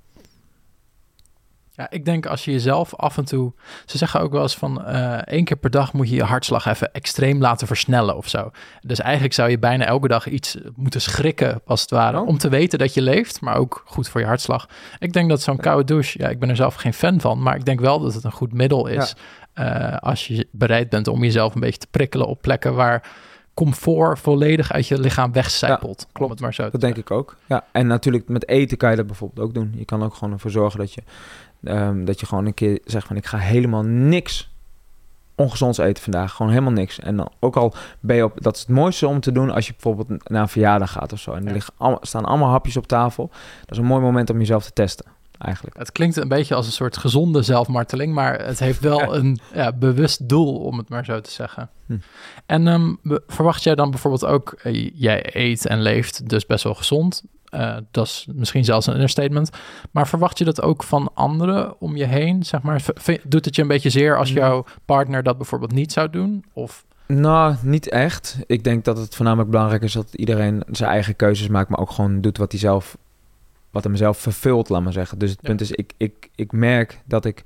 Ja, 1.81 1.87
ik 1.91 2.05
denk 2.05 2.27
als 2.27 2.45
je 2.45 2.51
jezelf 2.51 2.95
af 2.95 3.17
en 3.17 3.25
toe... 3.25 3.53
Ze 3.87 3.99
zeggen 3.99 4.21
ook 4.21 4.33
wel 4.33 4.43
eens 4.43 4.57
van 4.57 4.85
eh 4.85 5.13
één 5.13 5.45
keer 5.45 5.57
per 5.57 5.71
dag 5.71 5.93
moet 5.93 6.09
je 6.09 6.15
je 6.15 6.23
hartslag 6.23 6.67
even 6.67 6.93
extreem 6.93 7.41
laten 7.41 7.67
versnellen 7.67 8.17
of 8.17 8.29
zo. 8.29 8.51
Dus 8.81 9.01
eigenlijk 9.01 9.35
zou 9.35 9.51
je 9.51 9.59
bijna 9.59 9.85
elke 9.85 10.09
dag 10.09 10.29
iets 10.29 10.57
moeten 10.75 11.01
schrikken, 11.01 11.61
als 11.65 11.81
het 11.81 11.91
ware. 11.91 12.21
Oh. 12.21 12.29
Om 12.29 12.39
te 12.39 12.49
weten 12.49 12.79
dat 12.79 12.95
je 12.95 13.03
leeft, 13.03 13.41
maar 13.41 13.57
ook 13.57 13.83
goed 13.87 14.09
voor 14.09 14.21
je 14.21 14.27
hartslag. 14.27 14.69
Ik 14.99 15.13
denk 15.13 15.29
dat 15.29 15.43
zo'n 15.43 15.57
koude 15.57 15.85
douche, 15.85 16.19
ja, 16.19 16.29
ik 16.29 16.39
ben 16.39 16.49
er 16.49 16.57
zelf 16.57 16.75
geen 16.75 16.95
fan 16.95 17.21
van, 17.21 17.43
maar 17.43 17.57
ik 17.57 17.65
denk 17.65 17.81
wel 17.81 18.01
dat 18.01 18.15
het 18.15 18.25
een 18.25 18.33
goed 18.33 18.53
middel 18.53 18.87
is. 18.87 19.15
eh, 19.55 19.97
als 19.97 20.27
je 20.27 20.49
bereid 20.53 20.89
bent 20.89 21.09
om 21.09 21.23
jezelf 21.25 21.55
een 21.55 21.61
beetje 21.61 21.79
te 21.79 21.87
prikkelen 21.91 22.27
op 22.27 22.43
plekken 22.43 22.75
waar 22.75 23.03
comfort 23.55 24.19
volledig 24.19 24.73
uit 24.73 24.89
je 24.89 25.01
lichaam 25.01 25.33
wegcijpelt. 25.33 26.01
Ja, 26.01 26.13
klopt. 26.13 26.31
het 26.33 26.41
maar 26.41 26.55
zo 26.55 26.71
Dat 26.71 26.81
denk 26.81 26.97
ik 26.97 27.11
ook. 27.11 27.37
Ja, 27.47 27.65
en 27.73 27.87
natuurlijk 27.87 28.29
met 28.29 28.49
eten 28.49 28.77
kan 28.77 28.91
je 28.91 28.97
dat 28.97 29.07
bijvoorbeeld 29.07 29.47
ook 29.47 29.55
doen. 29.55 29.73
Je 29.77 29.85
kan 29.85 30.03
ook 30.03 30.15
gewoon 30.15 30.33
ervoor 30.33 30.51
zorgen 30.51 30.79
dat 30.79 30.95
je, 30.95 31.03
ehm, 31.65 32.05
dat 32.05 32.21
je 32.21 32.27
gewoon 32.27 32.47
een 32.47 32.55
keer 32.55 32.81
zegt 32.85 33.07
van 33.07 33.17
ik 33.17 33.27
ga 33.27 33.39
helemaal 33.39 33.83
niks 33.83 34.51
ongezonds 35.41 35.79
eten 35.79 36.03
vandaag. 36.03 36.33
Gewoon 36.33 36.53
helemaal 36.53 36.73
niks. 36.73 36.99
En 36.99 37.17
dan 37.17 37.33
ook 37.41 37.57
al 37.57 37.75
ben 38.01 38.17
je 38.17 38.25
op, 38.25 38.43
dat 38.43 38.55
is 38.55 38.61
het 38.61 38.71
mooiste 38.71 39.09
om 39.09 39.21
te 39.21 39.33
doen 39.33 39.51
als 39.51 39.67
je 39.67 39.73
bijvoorbeeld 39.73 40.29
naar 40.29 40.43
een 40.43 40.49
verjaardag 40.49 40.93
gaat 40.93 41.13
of 41.13 41.19
zo. 41.21 41.33
En 41.33 41.47
er 41.47 41.53
liggen 41.53 41.75
allemaal, 41.77 41.99
staan 42.03 42.25
allemaal 42.25 42.49
hapjes 42.49 42.77
op 42.77 42.87
tafel. 42.87 43.31
Dat 43.61 43.71
is 43.71 43.79
een 43.79 43.85
mooi 43.85 44.03
moment 44.03 44.31
om 44.31 44.39
jezelf 44.39 44.65
te 44.65 44.73
testen, 44.73 45.07
eigenlijk. 45.39 45.77
Het 45.79 45.93
klinkt 45.93 46.17
een 46.17 46.29
beetje 46.29 46.55
als 46.55 46.67
een 46.67 46.73
soort 46.73 46.97
gezonde 46.97 47.43
zelfmarteling, 47.43 48.15
maar 48.15 48.45
het 48.45 48.59
heeft 48.59 48.81
wel 48.81 49.01
Ja. 49.01 49.15
een 49.19 49.39
ja, 49.55 49.73
bewust 49.73 50.29
doel, 50.29 50.57
om 50.57 50.79
het 50.79 50.89
maar 50.89 51.05
zo 51.05 51.21
te 51.21 51.31
zeggen. 51.31 51.71
Hm. 51.87 51.97
En 52.47 52.69
ehm, 52.69 52.95
verwacht 53.27 53.63
jij 53.63 53.75
dan 53.75 53.91
bijvoorbeeld 53.91 54.25
ook, 54.25 54.53
eh, 54.63 54.91
jij 54.95 55.31
eet 55.37 55.67
en 55.67 55.83
leeft 55.83 56.29
dus 56.29 56.47
best 56.47 56.65
wel 56.65 56.75
gezond. 56.75 57.23
Eh, 57.51 57.77
dat 57.91 58.07
is 58.07 58.27
misschien 58.35 58.65
zelfs 58.65 58.87
een 58.87 58.95
understatement. 58.95 59.51
Maar 59.91 60.09
verwacht 60.09 60.39
je 60.39 60.45
dat 60.45 60.63
ook 60.63 60.83
van 60.83 61.11
anderen 61.15 61.81
om 61.81 61.97
je 61.97 62.05
heen? 62.05 62.43
Zeg 62.45 62.63
maar, 62.63 62.85
doet 63.25 63.45
het 63.45 63.57
je 63.57 63.63
een 63.63 63.69
beetje 63.69 63.91
zeer 63.91 64.17
als 64.19 64.29
Hm. 64.31 64.37
jouw 64.37 64.65
partner 64.85 65.23
dat 65.23 65.37
bijvoorbeeld 65.37 65.73
niet 65.73 65.93
zou 65.93 66.11
doen? 66.11 66.45
Of 66.53 66.85
Nou, 67.07 67.55
niet 67.63 67.89
echt. 67.89 68.39
Ik 68.47 68.65
denk 68.65 68.85
dat 68.85 68.99
het 68.99 69.15
voornamelijk 69.15 69.51
belangrijk 69.51 69.83
is 69.83 69.93
dat 69.93 70.15
iedereen 70.15 70.63
zijn 70.71 70.91
eigen 70.91 71.17
keuzes 71.17 71.49
maakt, 71.49 71.69
maar 71.69 71.79
ook 71.81 71.91
gewoon 71.91 72.21
doet 72.21 72.39
wat 72.39 72.51
hij 72.53 72.61
zelf, 72.61 72.97
wat 73.71 73.85
hem 73.85 73.97
zelf 73.97 74.19
vervult, 74.19 74.69
laat 74.69 74.83
maar 74.83 74.93
zeggen. 74.93 75.19
Dus 75.19 75.31
het 75.31 75.39
Ja. 75.43 75.49
punt 75.49 75.61
is, 75.61 75.71
ik, 75.71 75.93
ik, 75.97 76.29
ik 76.35 76.53
merk 76.53 77.01
dat 77.05 77.25
ik 77.25 77.43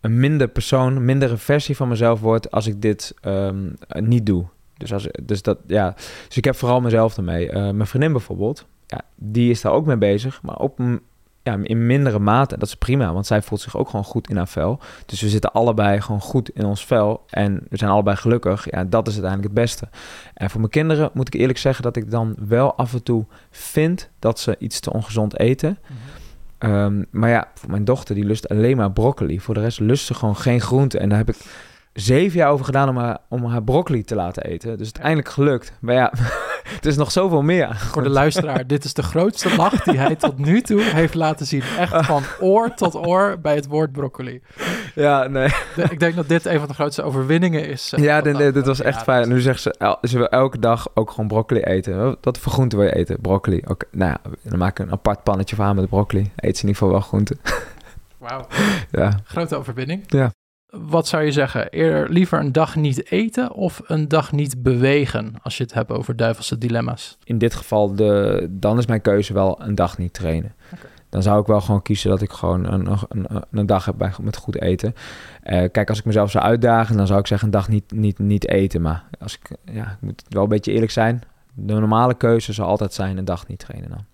een 0.00 0.20
minder 0.20 0.48
persoon, 0.48 0.96
een 0.96 1.04
mindere 1.04 1.36
versie 1.36 1.76
van 1.76 1.88
mezelf 1.88 2.20
word 2.20 2.50
als 2.50 2.66
ik 2.66 2.82
dit 2.82 3.14
ehm, 3.20 3.68
niet 3.88 4.26
doe. 4.26 4.44
Dus, 4.76 4.92
als, 4.92 5.08
dus, 5.22 5.42
dat, 5.42 5.58
ja. 5.66 5.94
dus 6.28 6.36
ik 6.36 6.44
heb 6.44 6.56
vooral 6.56 6.80
mezelf 6.80 7.16
ermee. 7.16 7.50
Eh, 7.50 7.62
mijn 7.70 7.86
vriendin 7.86 8.12
bijvoorbeeld, 8.12 8.66
ja, 8.86 9.00
die 9.14 9.50
is 9.50 9.60
daar 9.60 9.72
ook 9.72 9.86
mee 9.86 9.96
bezig, 9.96 10.42
maar 10.42 10.58
ook 10.58 10.78
mm, 10.78 11.00
ja, 11.46 11.58
in 11.62 11.86
mindere 11.86 12.18
mate. 12.18 12.58
Dat 12.58 12.68
is 12.68 12.74
prima, 12.74 13.12
want 13.12 13.26
zij 13.26 13.42
voelt 13.42 13.60
zich 13.60 13.76
ook 13.76 13.88
gewoon 13.88 14.04
goed 14.04 14.28
in 14.28 14.36
haar 14.36 14.48
vel. 14.48 14.80
Dus 15.06 15.20
we 15.20 15.28
zitten 15.28 15.52
allebei 15.52 16.00
gewoon 16.00 16.20
goed 16.20 16.50
in 16.50 16.64
ons 16.64 16.84
vel. 16.84 17.24
En 17.30 17.66
we 17.68 17.76
zijn 17.76 17.90
allebei 17.90 18.16
gelukkig. 18.16 18.70
Ja, 18.70 18.84
dat 18.84 19.06
is 19.06 19.12
uiteindelijk 19.12 19.54
het 19.54 19.62
beste. 19.62 19.88
En 20.34 20.50
voor 20.50 20.60
mijn 20.60 20.72
kinderen 20.72 21.10
moet 21.12 21.26
ik 21.26 21.40
eerlijk 21.40 21.58
zeggen 21.58 21.82
dat 21.82 21.96
ik 21.96 22.10
dan 22.10 22.36
wel 22.48 22.76
af 22.76 22.92
en 22.92 23.02
toe 23.02 23.24
vind 23.50 24.10
dat 24.18 24.38
ze 24.38 24.56
iets 24.58 24.80
te 24.80 24.92
ongezond 24.92 25.38
eten. 25.38 25.78
Ehm, 26.58 27.02
maar 27.10 27.30
ja, 27.30 27.48
voor 27.54 27.70
mijn 27.70 27.84
dochter 27.84 28.14
die 28.14 28.24
lust 28.24 28.48
alleen 28.48 28.76
maar 28.76 28.92
broccoli. 28.92 29.40
Voor 29.40 29.54
de 29.54 29.60
rest 29.60 29.80
lust 29.80 30.06
ze 30.06 30.14
gewoon 30.14 30.36
geen 30.36 30.60
groente. 30.60 30.98
En 30.98 31.08
daar 31.08 31.18
heb 31.18 31.28
ik 31.28 31.36
zeven 31.92 32.38
jaar 32.38 32.50
over 32.50 32.64
gedaan 32.64 32.88
om 32.88 32.96
haar, 32.96 33.18
om 33.28 33.44
haar 33.44 33.62
broccoli 33.62 34.02
te 34.02 34.14
laten 34.14 34.44
eten. 34.44 34.78
Dus 34.78 34.86
uiteindelijk 34.86 35.28
gelukt. 35.28 35.72
Maar 35.80 35.94
ja, 35.94 36.12
het 36.76 36.86
is 36.86 36.96
nog 36.96 37.12
zoveel 37.12 37.42
meer. 37.42 37.76
voor 37.76 38.02
de 38.02 38.08
luisteraar, 38.08 38.66
dit 38.66 38.84
is 38.84 38.94
de 38.94 39.02
grootste 39.02 39.56
lach 39.56 39.82
die 39.82 39.98
hij 39.98 40.14
tot 40.16 40.38
nu 40.38 40.60
toe 40.60 40.82
heeft 40.82 41.14
laten 41.14 41.46
zien. 41.46 41.62
Echt 41.78 42.06
van 42.06 42.22
oor 42.40 42.74
tot 42.74 42.94
oor 42.94 43.38
bij 43.42 43.54
het 43.54 43.66
woord 43.66 43.92
broccoli. 43.92 44.40
Ja, 44.94 45.26
nee. 45.26 45.48
De- 45.74 45.82
ik 45.90 46.00
denk 46.00 46.16
dat 46.16 46.28
dit 46.28 46.44
een 46.46 46.58
van 46.58 46.68
de 46.68 46.74
grootste 46.74 47.02
overwinningen 47.02 47.68
is. 47.68 47.92
Ja, 47.96 48.20
dit, 48.20 48.66
was 48.66 48.80
echt 48.80 49.02
fijn. 49.02 49.28
Nu 49.28 49.40
zegt 49.40 49.60
ze, 49.60 49.74
el- 49.78 49.98
ze 50.02 50.16
wil 50.18 50.28
elke 50.28 50.58
dag 50.58 50.86
ook 50.94 51.10
gewoon 51.10 51.28
broccoli 51.28 51.60
eten. 51.60 52.16
Wat 52.20 52.38
voor 52.38 52.52
groente 52.52 52.76
wil 52.76 52.84
je 52.84 52.94
eten? 52.94 53.20
Broccoli. 53.20 53.62
Oké, 53.66 53.86
nou 53.90 54.10
ja, 54.10 54.30
dan 54.42 54.58
maak 54.58 54.78
ik 54.78 54.86
een 54.86 54.92
apart 54.92 55.22
pannetje 55.22 55.56
haar 55.56 55.74
met 55.74 55.88
broccoli. 55.88 56.20
Eet 56.36 56.56
ze 56.56 56.62
in 56.62 56.68
ieder 56.68 56.74
geval 56.74 56.88
wel 56.90 57.00
groente. 57.00 57.36
Wauw, 58.18 58.46
ja. 58.90 59.18
grote 59.24 59.56
overwinning. 59.56 60.02
Ja. 60.06 60.30
Wat 60.70 61.06
zou 61.06 61.24
je 61.24 61.32
zeggen? 61.32 61.68
Eerder 61.70 62.10
liever 62.10 62.40
een 62.40 62.52
dag 62.52 62.76
niet 62.76 63.10
eten 63.10 63.52
of 63.52 63.82
een 63.84 64.08
dag 64.08 64.32
niet 64.32 64.62
bewegen? 64.62 65.34
Als 65.42 65.56
je 65.56 65.62
het 65.62 65.74
hebt 65.74 65.90
over 65.90 66.16
duivelse 66.16 66.58
dilemma's. 66.58 67.18
In 67.24 67.38
dit 67.38 67.54
geval, 67.54 67.94
de, 67.94 68.46
dan 68.50 68.78
is 68.78 68.86
mijn 68.86 69.00
keuze 69.00 69.32
wel 69.32 69.62
een 69.62 69.74
dag 69.74 69.98
niet 69.98 70.12
trainen. 70.12 70.54
Dan 71.08 71.22
zou 71.22 71.40
ik 71.40 71.46
wel 71.46 71.60
gewoon 71.60 71.82
kiezen 71.82 72.10
dat 72.10 72.22
ik 72.22 72.30
gewoon 72.30 72.72
een, 72.72 72.88
een, 73.50 73.66
dag 73.66 73.84
heb 73.84 73.94
bij, 73.98 74.12
met 74.20 74.36
goed 74.36 74.60
eten. 74.60 74.94
Eh, 75.42 75.70
kijk, 75.72 75.88
als 75.88 75.98
ik 75.98 76.04
mezelf 76.04 76.30
zou 76.30 76.44
uitdagen, 76.44 76.96
dan 76.96 77.06
zou 77.06 77.20
ik 77.20 77.26
zeggen 77.26 77.46
een 77.46 77.52
dag 77.54 77.68
niet, 77.68 77.92
niet, 77.92 78.18
niet 78.18 78.48
eten. 78.48 78.82
Maar 78.82 79.04
als 79.20 79.38
ik, 79.38 79.56
ja, 79.72 79.90
ik 79.90 80.00
moet 80.00 80.22
wel 80.28 80.42
een 80.42 80.48
beetje 80.48 80.72
eerlijk 80.72 80.92
zijn. 80.92 81.22
De 81.54 81.74
normale 81.74 82.14
keuze 82.14 82.52
zou 82.52 82.68
altijd 82.68 82.92
zijn 82.92 83.16
een 83.16 83.24
dag 83.24 83.46
niet 83.46 83.58
trainen 83.58 83.90
dan. 83.90 84.04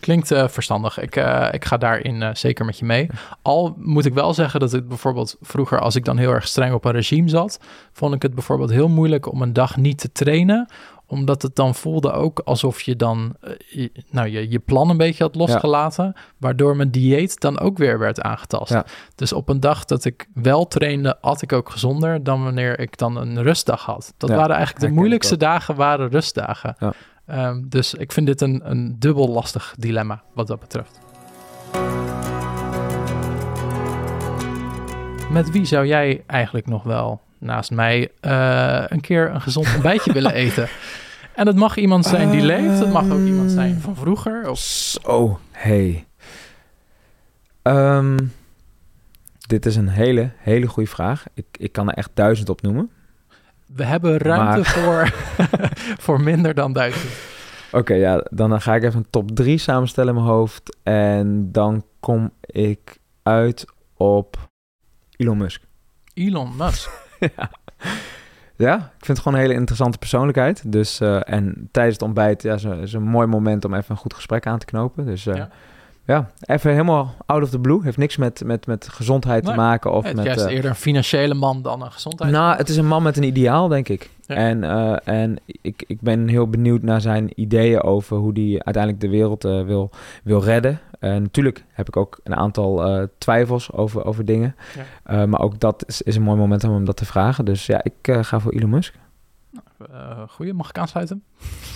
Klinkt 0.00 0.30
eh, 0.30 0.48
verstandig. 0.48 1.00
Ik, 1.00 1.16
eh, 1.16 1.48
ik 1.52 1.64
ga 1.64 1.76
daarin 1.76 2.22
eh, 2.22 2.34
zeker 2.34 2.64
met 2.64 2.78
je 2.78 2.84
mee. 2.84 3.08
Al 3.42 3.74
moet 3.78 4.04
ik 4.04 4.14
wel 4.14 4.34
zeggen 4.34 4.60
dat 4.60 4.74
ik 4.74 4.88
bijvoorbeeld 4.88 5.36
vroeger, 5.40 5.80
als 5.80 5.96
ik 5.96 6.04
dan 6.04 6.16
heel 6.16 6.32
erg 6.32 6.48
streng 6.48 6.74
op 6.74 6.84
een 6.84 6.92
regime 6.92 7.28
zat, 7.28 7.60
vond 7.92 8.14
ik 8.14 8.22
het 8.22 8.34
bijvoorbeeld 8.34 8.70
heel 8.70 8.88
moeilijk 8.88 9.32
om 9.32 9.42
een 9.42 9.52
dag 9.52 9.76
niet 9.76 9.98
te 9.98 10.12
trainen 10.12 10.68
omdat 11.10 11.42
het 11.42 11.56
dan 11.56 11.74
voelde 11.74 12.12
ook 12.12 12.38
alsof 12.38 12.80
je 12.80 12.96
dan 12.96 13.36
je, 13.68 13.92
nou, 14.10 14.28
je, 14.28 14.50
je 14.50 14.58
plan 14.58 14.90
een 14.90 14.96
beetje 14.96 15.24
had 15.24 15.34
losgelaten. 15.34 16.14
Waardoor 16.38 16.76
mijn 16.76 16.90
dieet 16.90 17.40
dan 17.40 17.58
ook 17.58 17.78
weer 17.78 17.98
werd 17.98 18.20
aangetast. 18.20 18.72
Ja. 18.72 18.84
Dus 19.14 19.32
op 19.32 19.48
een 19.48 19.60
dag 19.60 19.84
dat 19.84 20.04
ik 20.04 20.28
wel 20.34 20.68
trainde, 20.68 21.20
at 21.20 21.42
ik 21.42 21.52
ook 21.52 21.70
gezonder 21.70 22.22
dan 22.22 22.44
wanneer 22.44 22.78
ik 22.78 22.98
dan 22.98 23.16
een 23.16 23.42
rustdag 23.42 23.84
had. 23.84 24.14
Dat 24.16 24.30
Ja, 24.30 24.36
waren 24.36 24.56
eigenlijk 24.56 24.86
de 24.86 24.92
moeilijkste 24.92 25.36
dagen, 25.36 25.74
waren 25.74 26.08
rustdagen. 26.08 26.76
Ehm, 27.30 27.62
dus 27.68 27.94
ik 27.94 28.12
vind 28.12 28.26
dit 28.26 28.40
een, 28.40 28.60
een 28.64 28.96
dubbel 28.98 29.28
lastig 29.28 29.74
dilemma 29.78 30.22
wat 30.34 30.46
dat 30.46 30.60
betreft. 30.60 31.00
Met 35.30 35.50
wie 35.50 35.64
zou 35.64 35.86
jij 35.86 36.22
eigenlijk 36.26 36.66
nog 36.66 36.82
wel 36.82 37.20
naast 37.38 37.70
mij 37.70 38.10
eh, 38.20 38.84
een 38.86 39.00
keer 39.00 39.30
een 39.30 39.40
gezond 39.40 39.66
ontbijtje 39.74 40.12
willen 40.12 40.32
eten? 40.32 40.68
En 41.34 41.46
het 41.46 41.56
mag 41.56 41.76
iemand 41.76 42.06
zijn 42.06 42.30
die 42.30 42.42
leeft, 42.42 42.78
het 42.78 42.92
mag 42.92 43.10
ook 43.10 43.26
iemand 43.26 43.50
zijn 43.50 43.80
van 43.80 43.96
vroeger. 43.96 44.50
Of, 44.50 44.58
Zo, 44.58 45.38
hey. 45.50 46.06
Ehm, 47.62 48.18
dit 49.46 49.66
is 49.66 49.76
een 49.76 49.88
hele, 49.88 50.30
hele 50.36 50.66
goede 50.66 50.90
vraag. 50.90 51.24
Ik, 51.34 51.46
ik 51.58 51.72
kan 51.72 51.88
er 51.88 51.94
echt 51.94 52.10
duizend 52.14 52.48
op 52.48 52.62
noemen. 52.62 52.90
We 53.74 53.84
hebben 53.84 54.18
ruimte 54.18 54.56
Maar- 54.56 54.64
voor, 54.64 55.12
voor 56.04 56.20
minder 56.20 56.54
dan 56.54 56.72
duizend. 56.72 57.12
Oké, 57.72 57.94
ja, 57.94 58.24
dan 58.30 58.60
ga 58.60 58.74
ik 58.74 58.82
even 58.82 58.98
een 58.98 59.10
top 59.10 59.30
3 59.36 59.58
samenstellen 59.58 60.14
in 60.14 60.20
mijn 60.22 60.32
hoofd. 60.34 60.76
En 60.82 61.52
dan 61.52 61.84
kom 62.00 62.30
ik 62.40 62.98
uit 63.22 63.64
op 63.96 64.36
Elon 65.16 65.36
Musk. 65.38 65.62
Elon 66.14 66.56
Musk. 66.56 66.90
ja. 67.36 67.50
Ja, 68.56 68.74
ik 68.76 69.04
vind 69.04 69.06
het 69.06 69.18
gewoon 69.18 69.34
een 69.38 69.44
hele 69.44 69.54
interessante 69.58 69.98
persoonlijkheid. 69.98 70.72
Dus, 70.72 71.00
eh, 71.00 71.20
en 71.32 71.68
tijdens 71.70 71.94
het 71.94 72.04
ontbijt 72.04 72.42
ja, 72.42 72.54
is, 72.54 72.62
een- 72.64 72.80
is 72.80 72.92
een 72.92 73.02
mooi 73.02 73.26
moment 73.26 73.64
om 73.64 73.74
even 73.74 73.90
een 73.90 73.96
goed 73.96 74.14
gesprek 74.14 74.46
aan 74.46 74.58
te 74.58 74.64
knopen. 74.66 75.06
Dus 75.06 75.26
eh, 75.26 75.34
Ja. 75.34 75.48
Ja. 76.04 76.30
even 76.40 76.70
helemaal 76.70 77.14
out 77.26 77.42
of 77.42 77.50
the 77.50 77.58
blue. 77.58 77.82
Heeft 77.82 77.96
niks 77.96 78.16
met, 78.16 78.42
met, 78.44 78.66
met 78.66 78.88
gezondheid 78.88 79.42
Nee, 79.42 79.52
te 79.52 79.58
maken. 79.58 79.92
Of 79.92 80.04
het 80.04 80.16
met, 80.16 80.24
juist 80.24 80.44
eh, 80.44 80.54
eerder 80.54 80.70
een 80.70 80.76
financiële 80.76 81.34
man 81.34 81.62
dan 81.62 81.82
een 81.82 81.92
gezondheid. 81.92 82.32
nou, 82.32 82.56
het 82.56 82.68
is 82.68 82.76
een 82.76 82.86
man 82.86 83.02
met 83.02 83.16
een 83.16 83.22
ideaal, 83.22 83.68
denk 83.68 83.88
ik. 83.88 84.10
Ja. 84.26 84.34
En, 84.34 84.64
eh, 84.64 84.96
en 85.04 85.38
ik, 85.44 85.84
ik 85.86 86.00
ben 86.00 86.28
heel 86.28 86.48
benieuwd 86.48 86.82
naar 86.82 87.00
zijn 87.00 87.40
ideeën 87.40 87.82
over 87.82 88.16
hoe 88.16 88.32
hij 88.32 88.60
uiteindelijk 88.64 89.00
de 89.00 89.08
wereld 89.08 89.44
eh, 89.44 89.62
wil, 89.62 89.90
wil 90.22 90.42
redden. 90.42 90.80
En 90.98 91.22
natuurlijk 91.22 91.64
heb 91.72 91.88
ik 91.88 91.96
ook 91.96 92.20
een 92.24 92.36
aantal 92.36 93.08
twijfels 93.18 93.72
over, 93.72 94.04
over 94.04 94.24
dingen. 94.24 94.56
Ja. 95.06 95.26
Maar 95.26 95.40
ook 95.40 95.60
dat 95.60 95.84
is, 95.86 96.02
is 96.02 96.16
een 96.16 96.22
mooi 96.22 96.38
moment 96.38 96.64
om 96.64 96.74
hem 96.74 96.84
dat 96.84 96.96
te 96.96 97.04
vragen. 97.04 97.44
Dus 97.44 97.66
ja, 97.66 97.80
ik 97.82 98.18
ga 98.20 98.40
voor 98.40 98.52
Elon 98.52 98.70
Musk. 98.70 98.94
Eh, 99.92 100.20
goeie, 100.28 100.52
mag 100.54 100.68
ik 100.68 100.78
aansluiten? 100.78 101.22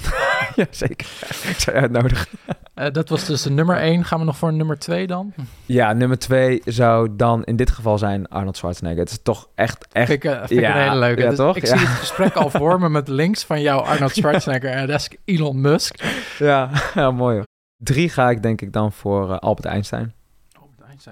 ja, 0.57 0.67
zeker. 0.71 1.07
ik 1.49 1.55
zou 1.59 1.77
je 1.77 1.83
uitnodigen. 1.83 2.27
Eh, 2.75 2.91
dat 2.93 3.09
was 3.09 3.25
dus 3.25 3.43
de 3.43 3.51
nummer 3.51 3.77
1. 3.77 4.05
Gaan 4.05 4.19
we 4.19 4.25
nog 4.25 4.37
voor 4.37 4.53
nummer 4.53 4.79
2 4.79 5.07
dan? 5.07 5.35
Ja, 5.67 5.93
nummer 5.93 6.19
twee 6.19 6.63
zou 6.65 7.09
dan 7.17 7.45
in 7.45 7.57
dit 7.57 7.71
geval 7.71 7.99
zijn 7.99 8.29
Arnold 8.29 8.57
Schwarzenegger. 8.57 9.01
Het 9.01 9.11
is 9.11 9.19
toch 9.23 9.49
echt, 9.55 9.87
echt... 9.93 10.07
Vind 10.11 10.25
ik, 10.25 10.31
eh, 10.31 10.39
vind 10.39 10.51
ik 10.61 10.67
een 10.67 10.73
hele 10.73 10.97
leuke. 10.97 11.21
ja, 11.23 11.29
Dus 11.29 11.37
toch? 11.39 11.57
Ik 11.57 11.67
Ja. 11.67 11.77
zie 11.77 11.87
het 11.87 11.97
gesprek 11.99 12.35
al 12.35 12.51
voor 12.51 12.81
me 12.81 12.89
met 12.89 13.09
links 13.09 13.45
van 13.45 13.61
jou 13.61 13.85
Arnold 13.87 14.15
Schwarzenegger 14.15 14.71
en 14.71 14.87
rechts 14.87 15.09
Elon 15.25 15.61
Musk. 15.61 16.03
Ja, 16.39 16.71
ja, 16.95 17.11
mooi 17.11 17.35
hoor. 17.37 17.45
Drie 17.77 18.09
ga 18.09 18.31
ik 18.31 18.43
denk 18.43 18.61
ik 18.61 18.73
dan 18.73 18.93
voor 18.93 19.31
eh, 19.33 19.39
Albert 19.39 19.67
Einstein. 19.67 20.13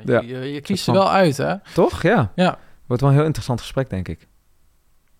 Je, 0.04 0.26
je, 0.26 0.36
je 0.52 0.60
kiest 0.60 0.84
ze 0.84 0.92
wel 0.92 1.10
uit, 1.10 1.36
hè? 1.36 1.54
Toch? 1.74 2.02
Ja. 2.02 2.32
Ja. 2.34 2.58
Wordt 2.86 3.02
wel 3.02 3.10
een 3.10 3.16
heel 3.16 3.26
interessant 3.26 3.60
gesprek, 3.60 3.90
denk 3.90 4.08
ik. 4.08 4.28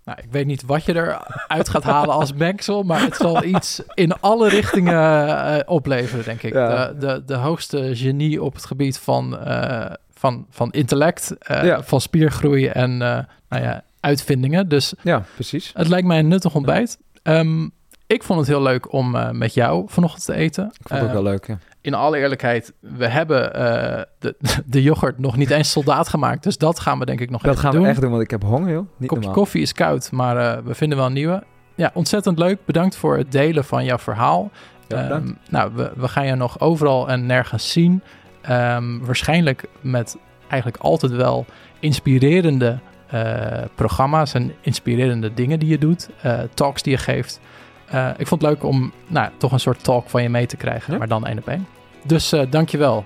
Nou, 0.04 0.18
ik 0.22 0.30
weet 0.30 0.46
niet 0.46 0.62
wat 0.62 0.84
je 0.84 0.94
eruit 0.96 1.68
gaat 1.68 1.82
halen 1.82 2.14
als 2.14 2.32
mengsel, 2.32 2.82
maar 2.82 3.00
het 3.00 3.16
zal 3.16 3.44
iets 3.44 3.82
in 3.94 4.20
alle 4.20 4.48
richtingen 4.48 5.26
eh, 5.28 5.58
opleveren, 5.66 6.24
denk 6.24 6.42
ik. 6.42 6.52
Ja. 6.52 6.86
De, 6.86 6.98
de, 6.98 7.22
de 7.26 7.34
hoogste 7.34 7.90
genie 7.96 8.42
op 8.42 8.54
het 8.54 8.64
gebied 8.64 8.98
van, 8.98 9.38
eh, 9.38 9.90
van, 10.14 10.46
van 10.50 10.70
intellect, 10.70 11.36
eh, 11.38 11.64
Ja. 11.64 11.82
van 11.82 12.00
spiergroei 12.00 12.66
en 12.66 12.96
nou 12.96 13.24
ja, 13.48 13.82
uitvindingen. 14.00 14.68
Dus 14.68 14.94
Ja, 15.02 15.22
precies. 15.34 15.70
het 15.74 15.88
lijkt 15.88 16.06
mij 16.06 16.18
een 16.18 16.28
nuttig 16.28 16.54
ontbijt. 16.54 16.98
Ehm, 17.22 17.68
ik 18.06 18.22
vond 18.22 18.38
het 18.38 18.48
heel 18.48 18.62
leuk 18.62 18.92
om 18.92 19.16
met 19.38 19.54
jou 19.54 19.84
vanochtend 19.88 20.24
te 20.24 20.34
eten. 20.34 20.64
Ik 20.64 20.88
vond 20.88 21.00
het 21.00 21.08
ook 21.08 21.14
wel 21.14 21.22
leuk. 21.32 21.46
Ja. 21.46 21.58
In 21.82 21.94
alle 21.94 22.18
eerlijkheid, 22.18 22.72
we 22.80 23.06
hebben 23.06 23.54
eh, 23.54 24.02
de, 24.18 24.34
de 24.66 24.82
yoghurt 24.82 25.18
nog 25.18 25.36
niet 25.36 25.50
eens 25.50 25.70
soldaat 25.70 26.08
gemaakt. 26.08 26.42
Dus 26.42 26.58
dat 26.58 26.80
gaan 26.80 26.98
we 26.98 27.04
denk 27.04 27.20
ik 27.20 27.30
nog 27.30 27.42
Dat 27.42 27.50
even 27.50 27.62
gaan 27.62 27.72
doen. 27.72 27.82
we 27.82 27.88
echt 27.88 28.00
doen, 28.00 28.10
want 28.10 28.22
ik 28.22 28.30
heb 28.30 28.42
honger, 28.42 28.70
joh. 28.70 28.86
Niet 28.96 29.08
kopje 29.08 29.14
normaal. 29.14 29.32
koffie 29.32 29.62
is 29.62 29.72
koud, 29.72 30.12
maar 30.12 30.36
eh, 30.36 30.64
we 30.64 30.74
vinden 30.74 30.98
wel 30.98 31.06
een 31.06 31.12
nieuwe. 31.12 31.42
Ja, 31.74 31.90
ontzettend 31.94 32.38
leuk. 32.38 32.58
Bedankt 32.64 32.96
voor 32.96 33.16
het 33.16 33.32
delen 33.32 33.64
van 33.64 33.84
jouw 33.84 33.98
verhaal. 33.98 34.50
Ja. 34.88 35.10
Ehm, 35.10 35.30
nou, 35.48 35.72
we, 35.74 35.92
we 35.96 36.08
gaan 36.08 36.26
je 36.26 36.34
nog 36.34 36.60
overal 36.60 37.08
en 37.08 37.26
nergens 37.26 37.72
zien. 37.72 38.02
Ehm, 38.42 38.98
waarschijnlijk 38.98 39.64
met 39.80 40.16
eigenlijk 40.48 40.82
altijd 40.82 41.12
wel 41.12 41.46
inspirerende 41.80 42.78
eh, 43.06 43.62
programma's 43.74 44.34
en 44.34 44.52
inspirerende 44.60 45.34
dingen 45.34 45.58
die 45.58 45.68
je 45.68 45.78
doet. 45.78 46.08
talks 46.54 46.82
die 46.82 46.92
je 46.92 46.98
geeft. 46.98 47.40
Eh, 47.86 48.08
ik 48.16 48.26
vond 48.26 48.42
het 48.42 48.50
leuk 48.50 48.64
om 48.64 48.92
nou, 49.06 49.30
toch 49.36 49.52
een 49.52 49.60
soort 49.60 49.84
talk 49.84 50.08
van 50.10 50.22
je 50.22 50.28
mee 50.28 50.46
te 50.46 50.56
krijgen, 50.56 50.92
Ja. 50.92 50.98
maar 50.98 51.08
dan 51.08 51.26
één 51.26 51.38
op 51.38 51.48
één. 51.48 51.66
Dus 52.02 52.32
eh 52.32 52.42
dankjewel. 52.50 53.04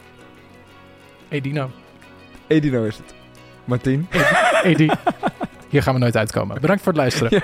Hey 1.28 1.40
Dino. 1.40 1.70
Edino 2.46 2.84
is 2.84 2.96
het. 2.96 3.14
Martien. 3.64 4.06
Hey, 4.10 4.74
die. 4.74 4.90
Hier 5.68 5.82
gaan 5.82 5.94
we 5.94 6.00
nooit 6.00 6.16
uitkomen. 6.16 6.60
Bedankt 6.60 6.82
voor 6.82 6.92
het 6.92 7.00
luisteren. 7.00 7.30
Ja. 7.34 7.42